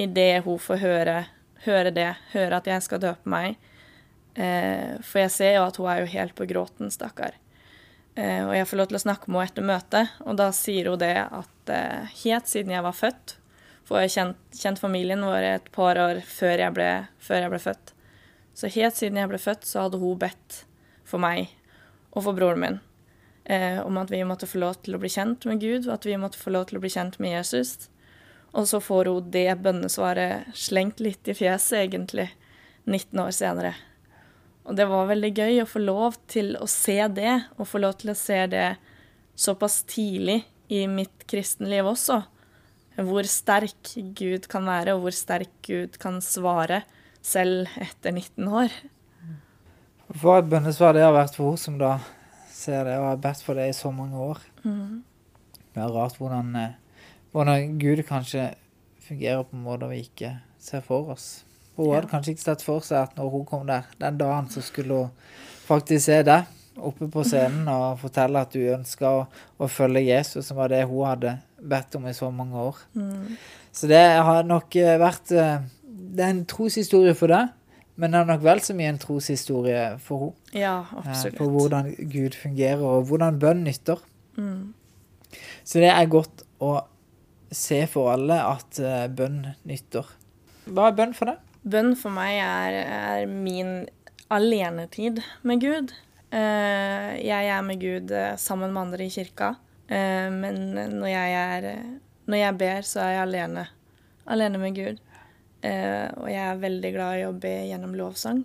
idet 0.00 0.44
hun 0.46 0.60
får 0.60 0.80
høre, 0.80 1.18
høre, 1.66 1.92
det, 1.92 2.08
høre 2.32 2.60
at 2.60 2.68
jeg 2.70 2.84
skal 2.86 3.00
døpe 3.02 3.28
meg 3.28 3.56
eh, 4.38 4.96
For 5.02 5.18
jeg 5.24 5.32
ser 5.34 5.56
jo 5.56 5.64
at 5.66 5.76
hun 5.80 5.88
er 5.92 5.98
jo 6.00 6.12
helt 6.14 6.36
på 6.38 6.46
gråten, 6.48 6.92
stakkar. 6.94 7.36
Eh, 8.16 8.46
og 8.46 8.54
jeg 8.56 8.68
får 8.70 8.80
lov 8.80 8.88
til 8.90 9.00
å 9.00 9.02
snakke 9.04 9.28
med 9.28 9.40
henne 9.42 9.50
etter 9.50 9.68
møtet, 9.72 10.16
og 10.24 10.40
da 10.40 10.48
sier 10.56 10.88
hun 10.88 11.02
det 11.02 11.16
at 11.26 11.74
eh, 11.74 12.16
helt 12.24 12.48
siden 12.48 12.72
jeg 12.74 12.86
var 12.86 12.96
født 12.96 13.36
For 13.88 14.02
jeg 14.02 14.14
kjent, 14.14 14.42
kjent, 14.54 14.82
familien 14.82 15.24
vår 15.26 15.46
et 15.54 15.72
par 15.74 15.98
år 15.98 16.20
før 16.26 16.62
jeg, 16.62 16.74
ble, 16.76 16.90
før 17.18 17.46
jeg 17.46 17.54
ble 17.54 17.62
født. 17.62 17.94
Så 18.54 18.70
helt 18.74 18.98
siden 18.98 19.18
jeg 19.18 19.30
ble 19.30 19.40
født, 19.40 19.66
så 19.66 19.86
hadde 19.86 20.00
hun 20.02 20.20
bedt 20.20 20.62
for 21.08 21.22
meg 21.22 21.50
og 22.10 22.24
for 22.26 22.36
broren 22.36 22.62
min 22.62 22.80
eh, 23.50 23.80
om 23.86 23.96
at 23.98 24.10
vi 24.10 24.24
måtte 24.24 24.46
få 24.46 24.60
lov 24.62 24.80
til 24.84 24.96
å 24.96 25.00
bli 25.02 25.10
kjent 25.10 25.46
med 25.48 25.60
Gud, 25.62 25.88
og 25.88 25.96
at 25.96 26.06
vi 26.06 26.18
måtte 26.20 26.40
få 26.40 26.52
lov 26.54 26.68
til 26.68 26.78
å 26.78 26.84
bli 26.84 26.92
kjent 26.92 27.18
med 27.22 27.34
Jesus. 27.34 27.90
Og 28.50 28.66
så 28.70 28.80
får 28.82 29.10
hun 29.10 29.30
det 29.34 29.48
bønnesvaret 29.62 30.50
slengt 30.58 31.02
litt 31.02 31.28
i 31.30 31.36
fjeset, 31.36 31.78
egentlig, 31.84 32.28
19 32.86 33.22
år 33.22 33.34
senere. 33.34 33.74
Og 34.66 34.76
det 34.78 34.86
var 34.90 35.08
veldig 35.10 35.30
gøy 35.34 35.62
å 35.62 35.68
få 35.68 35.82
lov 35.82 36.18
til 36.30 36.54
å 36.60 36.66
se 36.70 36.98
det, 37.14 37.36
og 37.58 37.68
få 37.70 37.82
lov 37.82 37.98
til 38.02 38.12
å 38.12 38.18
se 38.18 38.42
det 38.50 38.68
såpass 39.38 39.82
tidlig 39.88 40.42
i 40.70 40.84
mitt 40.90 41.26
kristenliv 41.30 41.88
også. 41.90 42.20
Hvor 43.00 43.26
sterk 43.28 43.94
Gud 44.18 44.46
kan 44.50 44.66
være, 44.68 44.94
og 44.94 45.04
hvor 45.06 45.14
sterk 45.16 45.52
Gud 45.66 45.96
kan 46.02 46.18
svare, 46.24 46.82
selv 47.22 47.68
etter 47.80 48.12
19 48.12 48.48
år. 48.48 48.72
Hva 50.20 50.38
et 50.40 50.48
bønnesvar 50.50 50.96
det 50.96 51.04
har 51.04 51.14
vært 51.14 51.36
for 51.36 51.52
henne 51.52 51.62
som 51.62 51.76
da 51.80 51.90
ser 52.52 52.84
det 52.88 52.96
og 52.98 53.06
har 53.12 53.20
bedt 53.22 53.42
for 53.46 53.56
det 53.56 53.68
i 53.70 53.76
så 53.76 53.92
mange 53.94 54.18
år. 54.20 54.40
Mm. 54.64 55.02
Det 55.74 55.82
er 55.84 55.92
rart 55.94 56.16
hvordan, 56.18 56.48
eh, 56.58 56.72
hvordan 57.32 57.76
Gud 57.80 58.02
kanskje 58.08 58.48
fungerer 59.06 59.44
på 59.46 59.56
måter 59.56 59.88
vi 59.92 60.00
ikke 60.04 60.32
ser 60.58 60.80
for 60.84 61.12
oss. 61.14 61.44
Hun 61.76 61.86
Ja. 61.88 61.94
hadde 62.00 62.10
kanskje 62.10 62.34
ikke 62.34 62.42
sett 62.48 62.62
for 62.62 62.80
seg 62.80 63.02
at 63.02 63.14
når 63.16 63.30
hun 63.30 63.44
kom 63.46 63.66
der 63.66 63.82
den 64.00 64.18
dagen, 64.18 64.48
så 64.50 64.60
skulle 64.62 64.94
hun 64.94 65.10
faktisk 65.66 66.04
se 66.04 66.22
det 66.22 66.44
oppe 66.76 67.08
på 67.08 67.22
scenen 67.24 67.68
og 67.68 67.98
fortelle 68.00 68.40
at 68.40 68.52
hun 68.52 68.80
ønska 68.80 69.06
å, 69.06 69.26
å 69.60 69.68
følge 69.68 70.04
Jesus, 70.06 70.46
som 70.46 70.56
var 70.56 70.68
det 70.68 70.86
hun 70.88 71.06
hadde 71.06 71.38
bedt 71.62 71.94
om 71.94 72.06
i 72.06 72.14
så 72.14 72.30
mange 72.30 72.56
år. 72.56 72.76
Mm. 72.94 73.36
Så 73.72 73.86
det 73.90 74.00
har 74.00 74.44
nok 74.46 74.76
eh, 74.76 74.98
vært 75.00 75.32
eh, 75.34 75.62
Det 75.84 76.24
er 76.24 76.32
en 76.34 76.44
troshistorie 76.48 77.14
for 77.18 77.30
deg, 77.32 77.52
men 78.00 78.12
det 78.12 78.20
er 78.20 78.30
nok 78.32 78.44
vel 78.44 78.62
så 78.64 78.74
mye 78.76 78.90
en 78.94 79.00
troshistorie 79.00 79.84
for 80.02 80.24
henne. 80.24 80.46
Ja, 80.56 80.76
eh, 80.82 80.96
absolutt. 81.04 81.38
På 81.38 81.50
hvordan 81.52 81.92
Gud 82.10 82.38
fungerer, 82.38 82.82
og 82.82 83.10
hvordan 83.10 83.38
bønn 83.42 83.64
nytter. 83.66 84.02
Mm. 84.40 84.72
Så 85.64 85.82
det 85.82 85.92
er 85.92 86.10
godt 86.10 86.44
å 86.62 86.80
se 87.54 87.84
for 87.90 88.12
alle 88.12 88.36
at 88.46 88.78
bønn 89.14 89.42
nytter. 89.66 90.06
Hva 90.70 90.90
er 90.90 90.98
bønn 90.98 91.14
for 91.18 91.30
deg? 91.30 91.40
Bønn 91.70 91.96
for 91.98 92.14
meg 92.14 92.38
er, 92.42 92.76
er 92.82 93.30
min 93.30 93.88
alenetid 94.32 95.18
med 95.46 95.62
Gud. 95.62 95.90
Jeg 96.30 97.50
er 97.50 97.64
med 97.66 97.82
Gud 97.82 98.14
sammen 98.38 98.70
med 98.70 98.84
andre 98.84 99.08
i 99.08 99.10
kirka, 99.10 99.56
men 99.90 100.60
når 101.00 101.08
jeg, 101.10 101.34
er, 101.34 101.64
når 102.30 102.38
jeg 102.38 102.58
ber, 102.60 102.86
så 102.86 103.00
er 103.04 103.12
jeg 103.16 103.22
alene. 103.24 103.64
Alene 104.30 104.60
med 104.62 104.76
Gud. 104.76 105.00
Eh, 105.66 106.06
og 106.16 106.28
jeg 106.30 106.44
er 106.46 106.60
veldig 106.62 106.92
glad 106.94 107.18
i 107.18 107.26
å 107.26 107.32
be 107.36 107.52
gjennom 107.68 107.96
lovsang. 107.98 108.44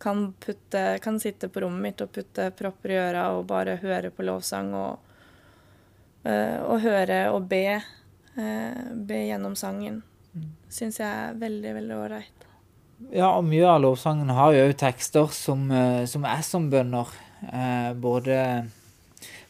Kan, 0.00 0.32
putte, 0.40 0.98
kan 1.02 1.18
sitte 1.20 1.50
på 1.50 1.60
rommet 1.64 1.82
mitt 1.82 2.02
og 2.04 2.12
putte 2.14 2.48
propper 2.56 2.94
i 2.94 2.98
øra 3.02 3.28
og 3.34 3.46
bare 3.50 3.76
høre 3.82 4.12
på 4.14 4.24
lovsang 4.26 4.72
og, 4.78 4.98
eh, 6.24 6.58
og 6.62 6.80
høre 6.86 7.24
og 7.34 7.48
be. 7.50 7.64
eh, 8.38 8.82
be 8.94 9.24
gjennom 9.26 9.56
sangen. 9.58 10.02
Syns 10.70 11.00
jeg 11.00 11.08
er 11.08 11.34
veldig, 11.40 11.72
veldig 11.80 11.96
ålreit. 11.98 12.44
Ja, 13.14 13.32
og 13.36 13.44
mye 13.46 13.66
av 13.66 13.80
lovsangen 13.82 14.30
har 14.34 14.52
jo 14.54 14.64
òg 14.68 14.76
tekster 14.78 15.30
som, 15.34 15.70
eh, 15.70 16.04
som 16.06 16.24
er 16.24 16.42
som 16.42 16.70
bønner. 16.70 17.10
Eh, 17.52 17.92
både, 17.94 18.38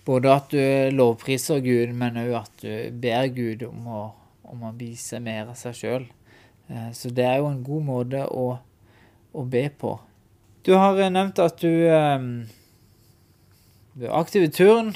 både 0.09 0.33
at 0.33 0.53
du 0.53 0.97
lovpriser 0.97 1.61
Gud, 1.65 1.93
men 1.97 2.17
òg 2.23 2.35
at 2.41 2.63
du 2.63 2.71
ber 2.97 3.29
Gud 3.35 3.65
om 3.69 3.89
å, 3.93 4.05
om 4.49 4.69
å 4.71 4.75
vise 4.79 5.21
mer 5.21 5.51
av 5.51 5.59
seg 5.61 5.77
sjøl. 5.77 6.07
Eh, 6.69 6.91
så 6.97 7.13
det 7.13 7.27
er 7.29 7.43
jo 7.43 7.51
en 7.51 7.65
god 7.67 7.85
måte 7.85 8.25
å, 8.25 8.47
å 9.37 9.45
be 9.45 9.67
på. 9.69 9.99
Du 10.65 10.73
har 10.77 10.97
eh, 11.01 11.13
nevnt 11.13 11.41
at 11.45 11.61
du, 11.61 11.73
eh, 11.93 12.19
du 13.99 14.07
er 14.09 14.17
aktiv 14.17 14.49
i 14.49 14.53
turn. 14.53 14.95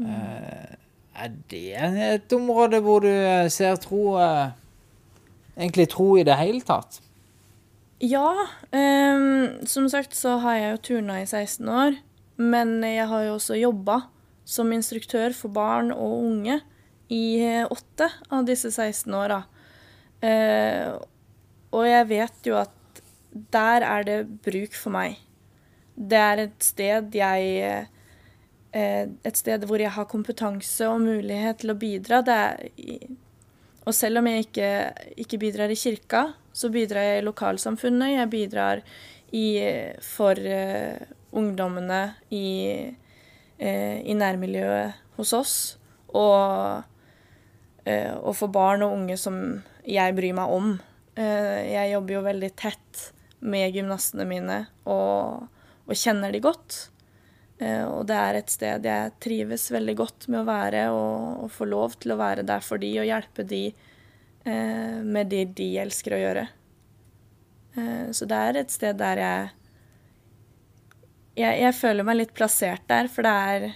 Eh, 0.00 0.74
er 1.20 1.36
det 1.52 1.76
et 2.08 2.32
område 2.32 2.80
hvor 2.80 3.04
du 3.04 3.10
ser 3.52 3.76
tro 3.82 4.14
Egentlig 5.60 5.90
tro 5.92 6.14
i 6.16 6.22
det 6.24 6.38
hele 6.40 6.62
tatt? 6.64 7.02
Ja, 8.00 8.46
Um, 8.70 9.66
som 9.66 9.88
sagt 9.90 10.14
så 10.14 10.36
har 10.38 10.54
jeg 10.54 10.70
jo 10.70 10.76
turna 10.86 11.16
i 11.20 11.26
16 11.26 11.68
år. 11.68 11.96
Men 12.38 12.78
jeg 12.86 13.08
har 13.10 13.24
jo 13.26 13.34
også 13.34 13.58
jobba 13.58 13.96
som 14.44 14.72
instruktør 14.74 15.34
for 15.36 15.52
barn 15.54 15.92
og 15.94 16.24
unge 16.24 16.60
i 17.10 17.40
eh, 17.42 17.66
åtte 17.70 18.08
av 18.30 18.46
disse 18.48 18.70
16 18.70 19.14
åra. 19.14 19.42
Eh, 20.20 20.90
og 21.70 21.86
jeg 21.86 22.10
vet 22.10 22.50
jo 22.50 22.58
at 22.60 23.02
der 23.54 23.86
er 23.86 24.06
det 24.06 24.20
bruk 24.44 24.74
for 24.74 24.94
meg. 24.94 25.18
Det 25.94 26.18
er 26.18 26.44
et 26.46 26.62
sted 26.64 27.14
jeg 27.14 27.56
eh, 27.66 27.88
Et 28.72 29.34
sted 29.34 29.64
hvor 29.66 29.82
jeg 29.82 29.90
har 29.90 30.06
kompetanse 30.06 30.86
og 30.86 31.00
mulighet 31.02 31.58
til 31.58 31.72
å 31.72 31.78
bidra. 31.78 32.20
Er 32.30 32.68
og 33.88 33.96
selv 33.96 34.20
om 34.20 34.28
jeg 34.28 34.46
ikke, 34.46 34.68
ikke 35.24 35.38
bidrar 35.40 35.72
i 35.72 35.78
kirka, 35.78 36.28
så 36.52 36.70
bidrar 36.72 37.06
jeg 37.06 37.22
i 37.22 37.26
lokalsamfunnet. 37.26 38.12
Jeg 38.14 38.30
bidrar 38.30 38.82
i, 39.32 39.46
for 40.04 40.38
eh, 40.38 41.00
ungdommene 41.32 42.02
i, 42.34 42.44
eh, 43.60 44.00
i 44.02 44.16
nærmiljøet 44.16 45.16
hos 45.18 45.34
oss. 45.36 45.56
Og, 46.16 46.82
eh, 47.84 48.12
og 48.16 48.34
for 48.38 48.52
barn 48.52 48.84
og 48.86 48.96
unge 48.96 49.18
som 49.20 49.36
jeg 49.86 50.16
bryr 50.16 50.36
meg 50.36 50.56
om. 50.56 50.72
Eh, 51.14 51.70
jeg 51.74 51.92
jobber 51.94 52.16
jo 52.16 52.26
veldig 52.26 52.52
tett 52.58 53.10
med 53.40 53.72
gymnastene 53.72 54.26
mine 54.28 54.62
og, 54.88 55.46
og 55.86 55.96
kjenner 55.96 56.32
de 56.32 56.42
godt. 56.44 56.90
Eh, 57.60 57.84
og 57.84 58.06
det 58.08 58.16
er 58.16 58.38
et 58.38 58.52
sted 58.52 58.86
jeg 58.88 59.14
trives 59.20 59.68
veldig 59.72 59.96
godt 59.98 60.28
med 60.32 60.42
å 60.42 60.48
være, 60.48 60.86
og, 60.96 61.44
og 61.44 61.52
få 61.52 61.68
lov 61.68 61.98
til 62.00 62.14
å 62.14 62.20
være 62.20 62.46
der 62.48 62.64
for 62.64 62.80
de 62.80 62.94
og 63.02 63.08
hjelpe 63.08 63.44
de 63.44 63.66
eh, 63.68 64.98
med 65.04 65.28
det 65.32 65.50
de 65.58 65.68
elsker 65.82 66.16
å 66.16 66.22
gjøre. 66.22 66.46
Eh, 67.76 68.06
så 68.16 68.28
det 68.28 68.38
er 68.46 68.60
et 68.62 68.72
sted 68.72 68.96
der 69.00 69.20
jeg, 69.20 69.50
jeg 71.38 71.60
Jeg 71.62 71.74
føler 71.78 72.06
meg 72.06 72.20
litt 72.20 72.34
plassert 72.34 72.82
der, 72.90 73.08
for 73.08 73.26
det 73.26 73.34
er, 73.52 73.66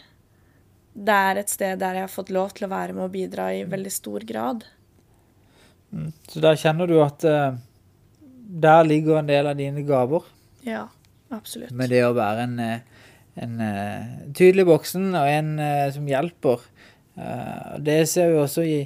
det 0.94 1.18
er 1.28 1.42
et 1.42 1.52
sted 1.52 1.78
der 1.80 2.00
jeg 2.00 2.06
har 2.06 2.12
fått 2.12 2.32
lov 2.34 2.54
til 2.56 2.66
å 2.66 2.72
være 2.72 2.96
med 2.96 3.06
og 3.06 3.14
bidra 3.14 3.52
i 3.54 3.64
veldig 3.68 3.92
stor 3.92 4.26
grad. 4.26 4.64
Så 6.30 6.42
der 6.42 6.58
kjenner 6.58 6.90
du 6.90 6.98
at 7.04 7.24
uh, 7.28 7.54
der 8.66 8.86
ligger 8.86 9.20
en 9.20 9.30
del 9.30 9.48
av 9.50 9.58
dine 9.58 9.84
gaver. 9.86 10.26
Ja, 10.66 10.88
absolutt. 11.34 11.74
Med 11.76 11.92
det 11.94 12.02
å 12.06 12.14
være 12.16 12.46
en, 12.48 12.58
eh, 12.62 13.08
en 13.44 13.56
uh, 13.60 14.14
tydelig 14.34 14.66
voksen 14.70 15.12
og 15.12 15.30
en 15.30 15.56
uh, 15.60 15.88
som 15.94 16.08
hjelper. 16.08 16.70
Det 17.14 18.00
ser 18.10 18.32
vi 18.32 18.38
også 18.42 18.62
i, 18.66 18.78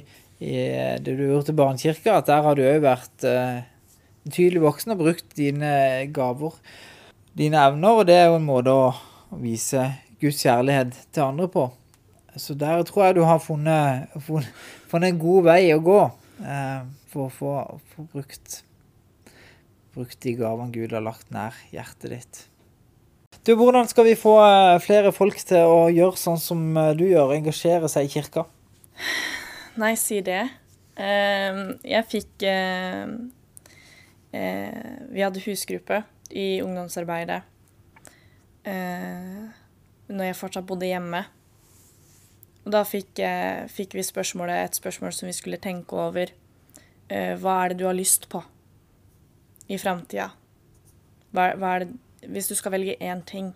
i 0.45 0.51
det 1.01 1.15
du 1.17 1.23
gjorde 1.23 1.47
til 1.47 1.55
Barnekirka, 1.57 2.19
at 2.19 2.27
der 2.29 2.43
har 2.45 2.53
du 2.53 2.61
òg 2.61 2.83
vært 2.83 3.25
en 3.25 4.35
tydelig 4.35 4.61
voksen 4.61 4.93
og 4.93 4.99
brukt 4.99 5.33
dine 5.33 5.71
gaver, 6.13 6.59
dine 7.39 7.63
evner, 7.63 8.01
og 8.01 8.07
det 8.09 8.17
er 8.19 8.29
jo 8.29 8.37
en 8.37 8.47
måte 8.47 8.75
å, 8.75 8.89
vise 9.39 9.83
Guds 10.19 10.41
kjærlighet 10.41 10.95
til 11.13 11.23
andre 11.23 11.45
på. 11.51 11.67
Så 12.39 12.55
der 12.57 12.81
tror 12.87 13.05
jeg 13.05 13.19
du 13.19 13.23
har 13.27 13.41
funnet, 13.43 14.09
funnet, 14.25 14.63
funnet 14.89 15.13
en 15.13 15.21
god 15.21 15.45
vei 15.47 15.61
å 15.73 15.83
gå 15.83 15.99
eh, 16.43 16.81
for 17.11 17.27
å 17.27 17.33
få, 17.33 17.53
få 17.93 18.07
brukt 18.13 18.63
brukt 19.99 20.21
de 20.23 20.35
gavene 20.37 20.73
Gud 20.73 20.93
har 20.95 21.03
lagt 21.03 21.31
nær 21.33 21.55
hjertet 21.73 22.13
ditt. 22.13 22.41
Du, 23.45 23.53
Hvordan 23.57 23.87
skal 23.89 24.07
vi 24.07 24.15
få 24.19 24.35
eh, 24.43 24.77
flere 24.83 25.11
folk 25.15 25.39
til 25.47 25.69
å 25.69 25.81
gjøre 25.93 26.19
sånn 26.19 26.39
som 26.41 26.61
eh, 26.77 26.93
du 26.97 27.05
gjør, 27.07 27.33
engasjere 27.35 27.89
seg 27.91 28.07
i 28.07 28.13
kirka? 28.13 28.45
Nei, 29.79 29.93
si 29.99 30.19
det. 30.25 30.43
Eh, 30.99 31.59
jeg 31.87 32.09
fikk 32.11 32.47
Vi 34.29 35.21
hadde 35.23 35.41
husgruppe 35.41 36.03
i 36.29 36.61
ungdomsarbeidet 36.61 37.41
eh, 38.63 39.45
når 40.09 40.29
jeg 40.29 40.37
fortsatt 40.37 40.67
bodde 40.67 40.89
hjemme. 40.89 41.23
Og 42.65 42.73
da 42.73 42.83
fikk, 42.85 43.19
eh, 43.23 43.67
fikk 43.71 43.95
vi 43.97 44.05
spørsmålet, 44.05 44.65
et 44.65 44.79
spørsmål 44.79 45.13
som 45.15 45.29
vi 45.29 45.37
skulle 45.37 45.61
tenke 45.61 45.95
over. 45.95 46.33
Eh, 47.09 47.35
hva 47.37 47.63
er 47.63 47.69
det 47.69 47.79
du 47.79 47.85
har 47.85 47.97
lyst 47.97 48.29
på 48.29 48.43
i 49.69 49.77
framtida? 49.77 50.31
Hvis 51.31 52.49
du 52.49 52.55
skal 52.55 52.73
velge 52.73 52.97
én 52.99 53.23
ting, 53.25 53.53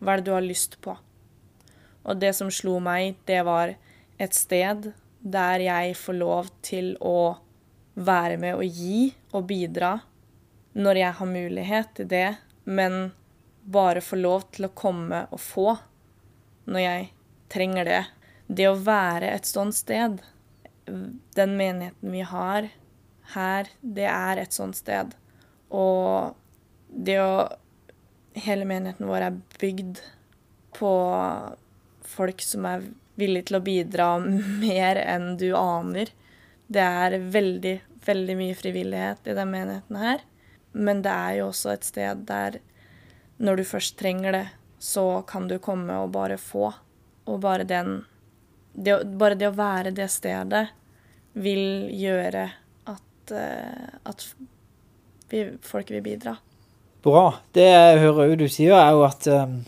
hva 0.00 0.12
er 0.12 0.16
det 0.16 0.26
du 0.26 0.32
har 0.32 0.42
lyst 0.42 0.80
på? 0.80 0.96
Og 2.04 2.20
det 2.20 2.34
som 2.34 2.50
slo 2.50 2.78
meg, 2.78 3.16
det 3.26 3.44
var 3.44 3.74
et 4.18 4.34
sted 4.34 4.92
der 5.22 5.58
jeg 5.58 5.96
får 5.96 6.14
lov 6.14 6.50
til 6.62 6.96
å 7.00 7.38
være 7.96 8.36
med 8.36 8.54
og 8.54 8.64
gi 8.64 9.14
og 9.32 9.46
bidra 9.48 10.00
når 10.76 11.00
jeg 11.00 11.16
har 11.18 11.30
mulighet 11.30 11.92
til 11.96 12.08
det, 12.10 12.28
men 12.64 13.10
bare 13.64 14.04
få 14.04 14.18
lov 14.20 14.46
til 14.54 14.68
å 14.68 14.74
komme 14.76 15.24
og 15.32 15.40
få 15.42 15.70
når 16.70 16.82
jeg 16.82 17.06
trenger 17.52 17.88
det. 17.88 18.02
Det 18.46 18.66
å 18.68 18.78
være 18.78 19.32
et 19.34 19.48
sånt 19.48 19.74
sted, 19.74 20.20
den 20.86 21.54
menigheten 21.58 22.12
vi 22.12 22.22
har 22.26 22.68
her, 23.34 23.70
det 23.80 24.06
er 24.10 24.42
et 24.42 24.54
sånt 24.54 24.78
sted. 24.78 25.14
Og 25.70 26.36
det 26.88 27.20
å 27.22 27.30
Hele 28.36 28.66
menigheten 28.68 29.08
vår 29.08 29.22
er 29.24 29.36
bygd 29.56 30.02
på 30.76 30.90
folk 32.04 32.42
som 32.44 32.66
er 32.68 32.82
villige 33.16 33.48
til 33.48 33.56
å 33.56 33.62
bidra 33.64 34.08
mer 34.20 35.00
enn 35.00 35.38
du 35.40 35.46
aner. 35.56 36.10
Det 36.68 36.84
er 36.84 37.16
veldig, 37.32 37.72
veldig 38.04 38.36
mye 38.36 38.58
frivillighet 38.58 39.30
i 39.32 39.36
den 39.38 39.54
menigheten 39.54 40.00
her. 40.02 40.20
Men 40.76 41.02
det 41.04 41.12
er 41.12 41.38
jo 41.40 41.50
også 41.50 41.72
et 41.72 41.86
sted 41.88 42.24
der, 42.28 42.58
når 43.40 43.60
du 43.60 43.64
først 43.68 43.96
trenger 44.00 44.36
det, 44.36 44.46
så 44.78 45.22
kan 45.28 45.48
du 45.48 45.56
komme 45.62 45.94
og 46.02 46.12
bare 46.14 46.36
få. 46.40 46.70
Og 47.26 47.40
bare 47.42 47.64
den 47.64 48.02
det, 48.76 48.98
Bare 49.16 49.38
det 49.40 49.48
å 49.48 49.56
være 49.56 49.94
det 49.96 50.10
stedet 50.12 50.66
vil 51.36 51.88
gjøre 51.96 52.44
at, 52.92 53.32
eh, 53.32 53.94
at 54.04 54.26
vi, 55.32 55.46
folk 55.64 55.90
vil 55.90 56.04
bidra. 56.04 56.36
Bra. 57.04 57.24
Det 57.56 57.64
jeg 57.64 58.02
hører 58.02 58.30
jo 58.30 58.38
du 58.42 58.46
sier, 58.52 58.76
er 58.76 58.92
jo 58.92 59.04
at 59.06 59.26
um, 59.32 59.58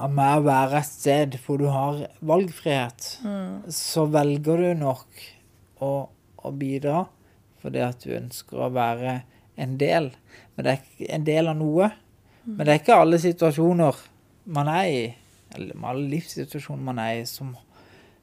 at 0.00 0.12
med 0.16 0.38
å 0.38 0.44
være 0.46 0.80
et 0.80 0.88
sted 0.88 1.36
hvor 1.44 1.60
du 1.60 1.66
har 1.72 2.04
valgfrihet, 2.24 3.08
så 3.74 4.06
velger 4.08 4.62
du 4.64 4.70
nok 4.80 5.24
å, 5.84 5.92
å 6.08 6.52
bidra 6.56 7.04
fordi 7.60 7.82
at 7.84 8.00
du 8.00 8.14
ønsker 8.16 8.62
å 8.64 8.70
være 8.72 9.18
en 9.60 9.76
del. 9.80 10.10
Men 10.56 10.66
det 10.66 10.76
er 10.76 11.16
en 11.16 11.26
del 11.26 11.50
av 11.50 11.58
noe. 11.58 11.90
Men 12.44 12.64
det 12.64 12.72
er 12.72 12.80
ikke 12.80 13.00
alle 13.00 13.20
situasjoner 13.20 13.98
man 14.50 14.70
er 14.72 14.86
i, 14.88 15.02
eller 15.54 15.84
alle 15.90 16.08
livssituasjoner 16.10 16.82
man 16.86 17.00
er 17.02 17.20
i, 17.20 17.26
som, 17.28 17.52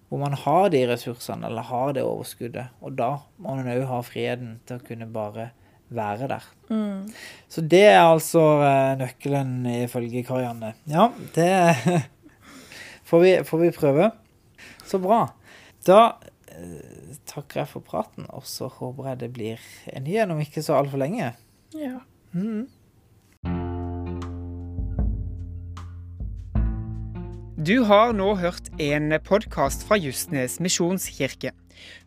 hvor 0.10 0.22
man 0.24 0.36
har 0.42 0.72
de 0.74 0.82
ressursene 0.90 1.48
eller 1.48 1.70
har 1.70 1.94
det 1.96 2.04
overskuddet. 2.08 2.74
Og 2.82 2.98
da 2.98 3.14
må 3.38 3.56
man 3.60 3.72
òg 3.72 3.86
ha 3.92 4.02
friheten 4.06 4.58
til 4.68 4.80
å 4.80 4.86
kunne 4.88 5.10
bare 5.14 5.52
være 5.94 6.28
der. 6.28 6.48
Så 7.48 7.64
det 7.64 7.86
er 7.94 8.02
altså 8.02 8.44
eh, 8.66 8.94
nøkkelen 9.00 9.54
ifølge 9.86 10.26
Karianne. 10.28 10.74
Ja, 10.90 11.10
det 11.36 11.52
får 13.08 13.24
vi, 13.24 13.36
får 13.48 13.64
vi 13.64 13.76
prøve. 13.76 14.10
Så 14.88 15.00
bra. 15.04 15.22
Da 15.88 16.02
takker 17.30 17.62
jeg 17.64 17.72
for 17.72 17.86
praten, 17.86 18.26
og 18.30 18.46
så 18.50 18.70
håper 18.72 19.12
jeg 19.12 19.22
det 19.24 19.32
blir 19.36 19.70
en 19.94 20.06
ny 20.08 20.18
en 20.22 20.34
om 20.36 20.42
ikke 20.44 20.64
så 20.66 20.80
altfor 20.80 21.02
lenge. 21.02 21.34
Ja. 21.76 22.00
Du 27.68 27.76
har 27.90 28.14
nå 28.16 28.34
hørt 28.40 28.70
en 28.80 29.12
podkast 29.26 29.84
fra 29.88 29.98
Justnes 30.00 30.60
misjonskirke. 30.64 31.52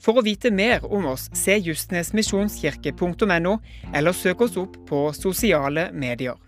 For 0.03 0.19
å 0.19 0.25
vite 0.27 0.51
mer 0.51 0.85
om 0.87 1.07
oss, 1.13 1.29
se 1.37 1.55
justnesmisjonskirke.no, 1.63 3.57
eller 3.95 4.17
søk 4.17 4.47
oss 4.47 4.57
opp 4.61 4.79
på 4.89 5.03
sosiale 5.17 5.91
medier. 5.93 6.39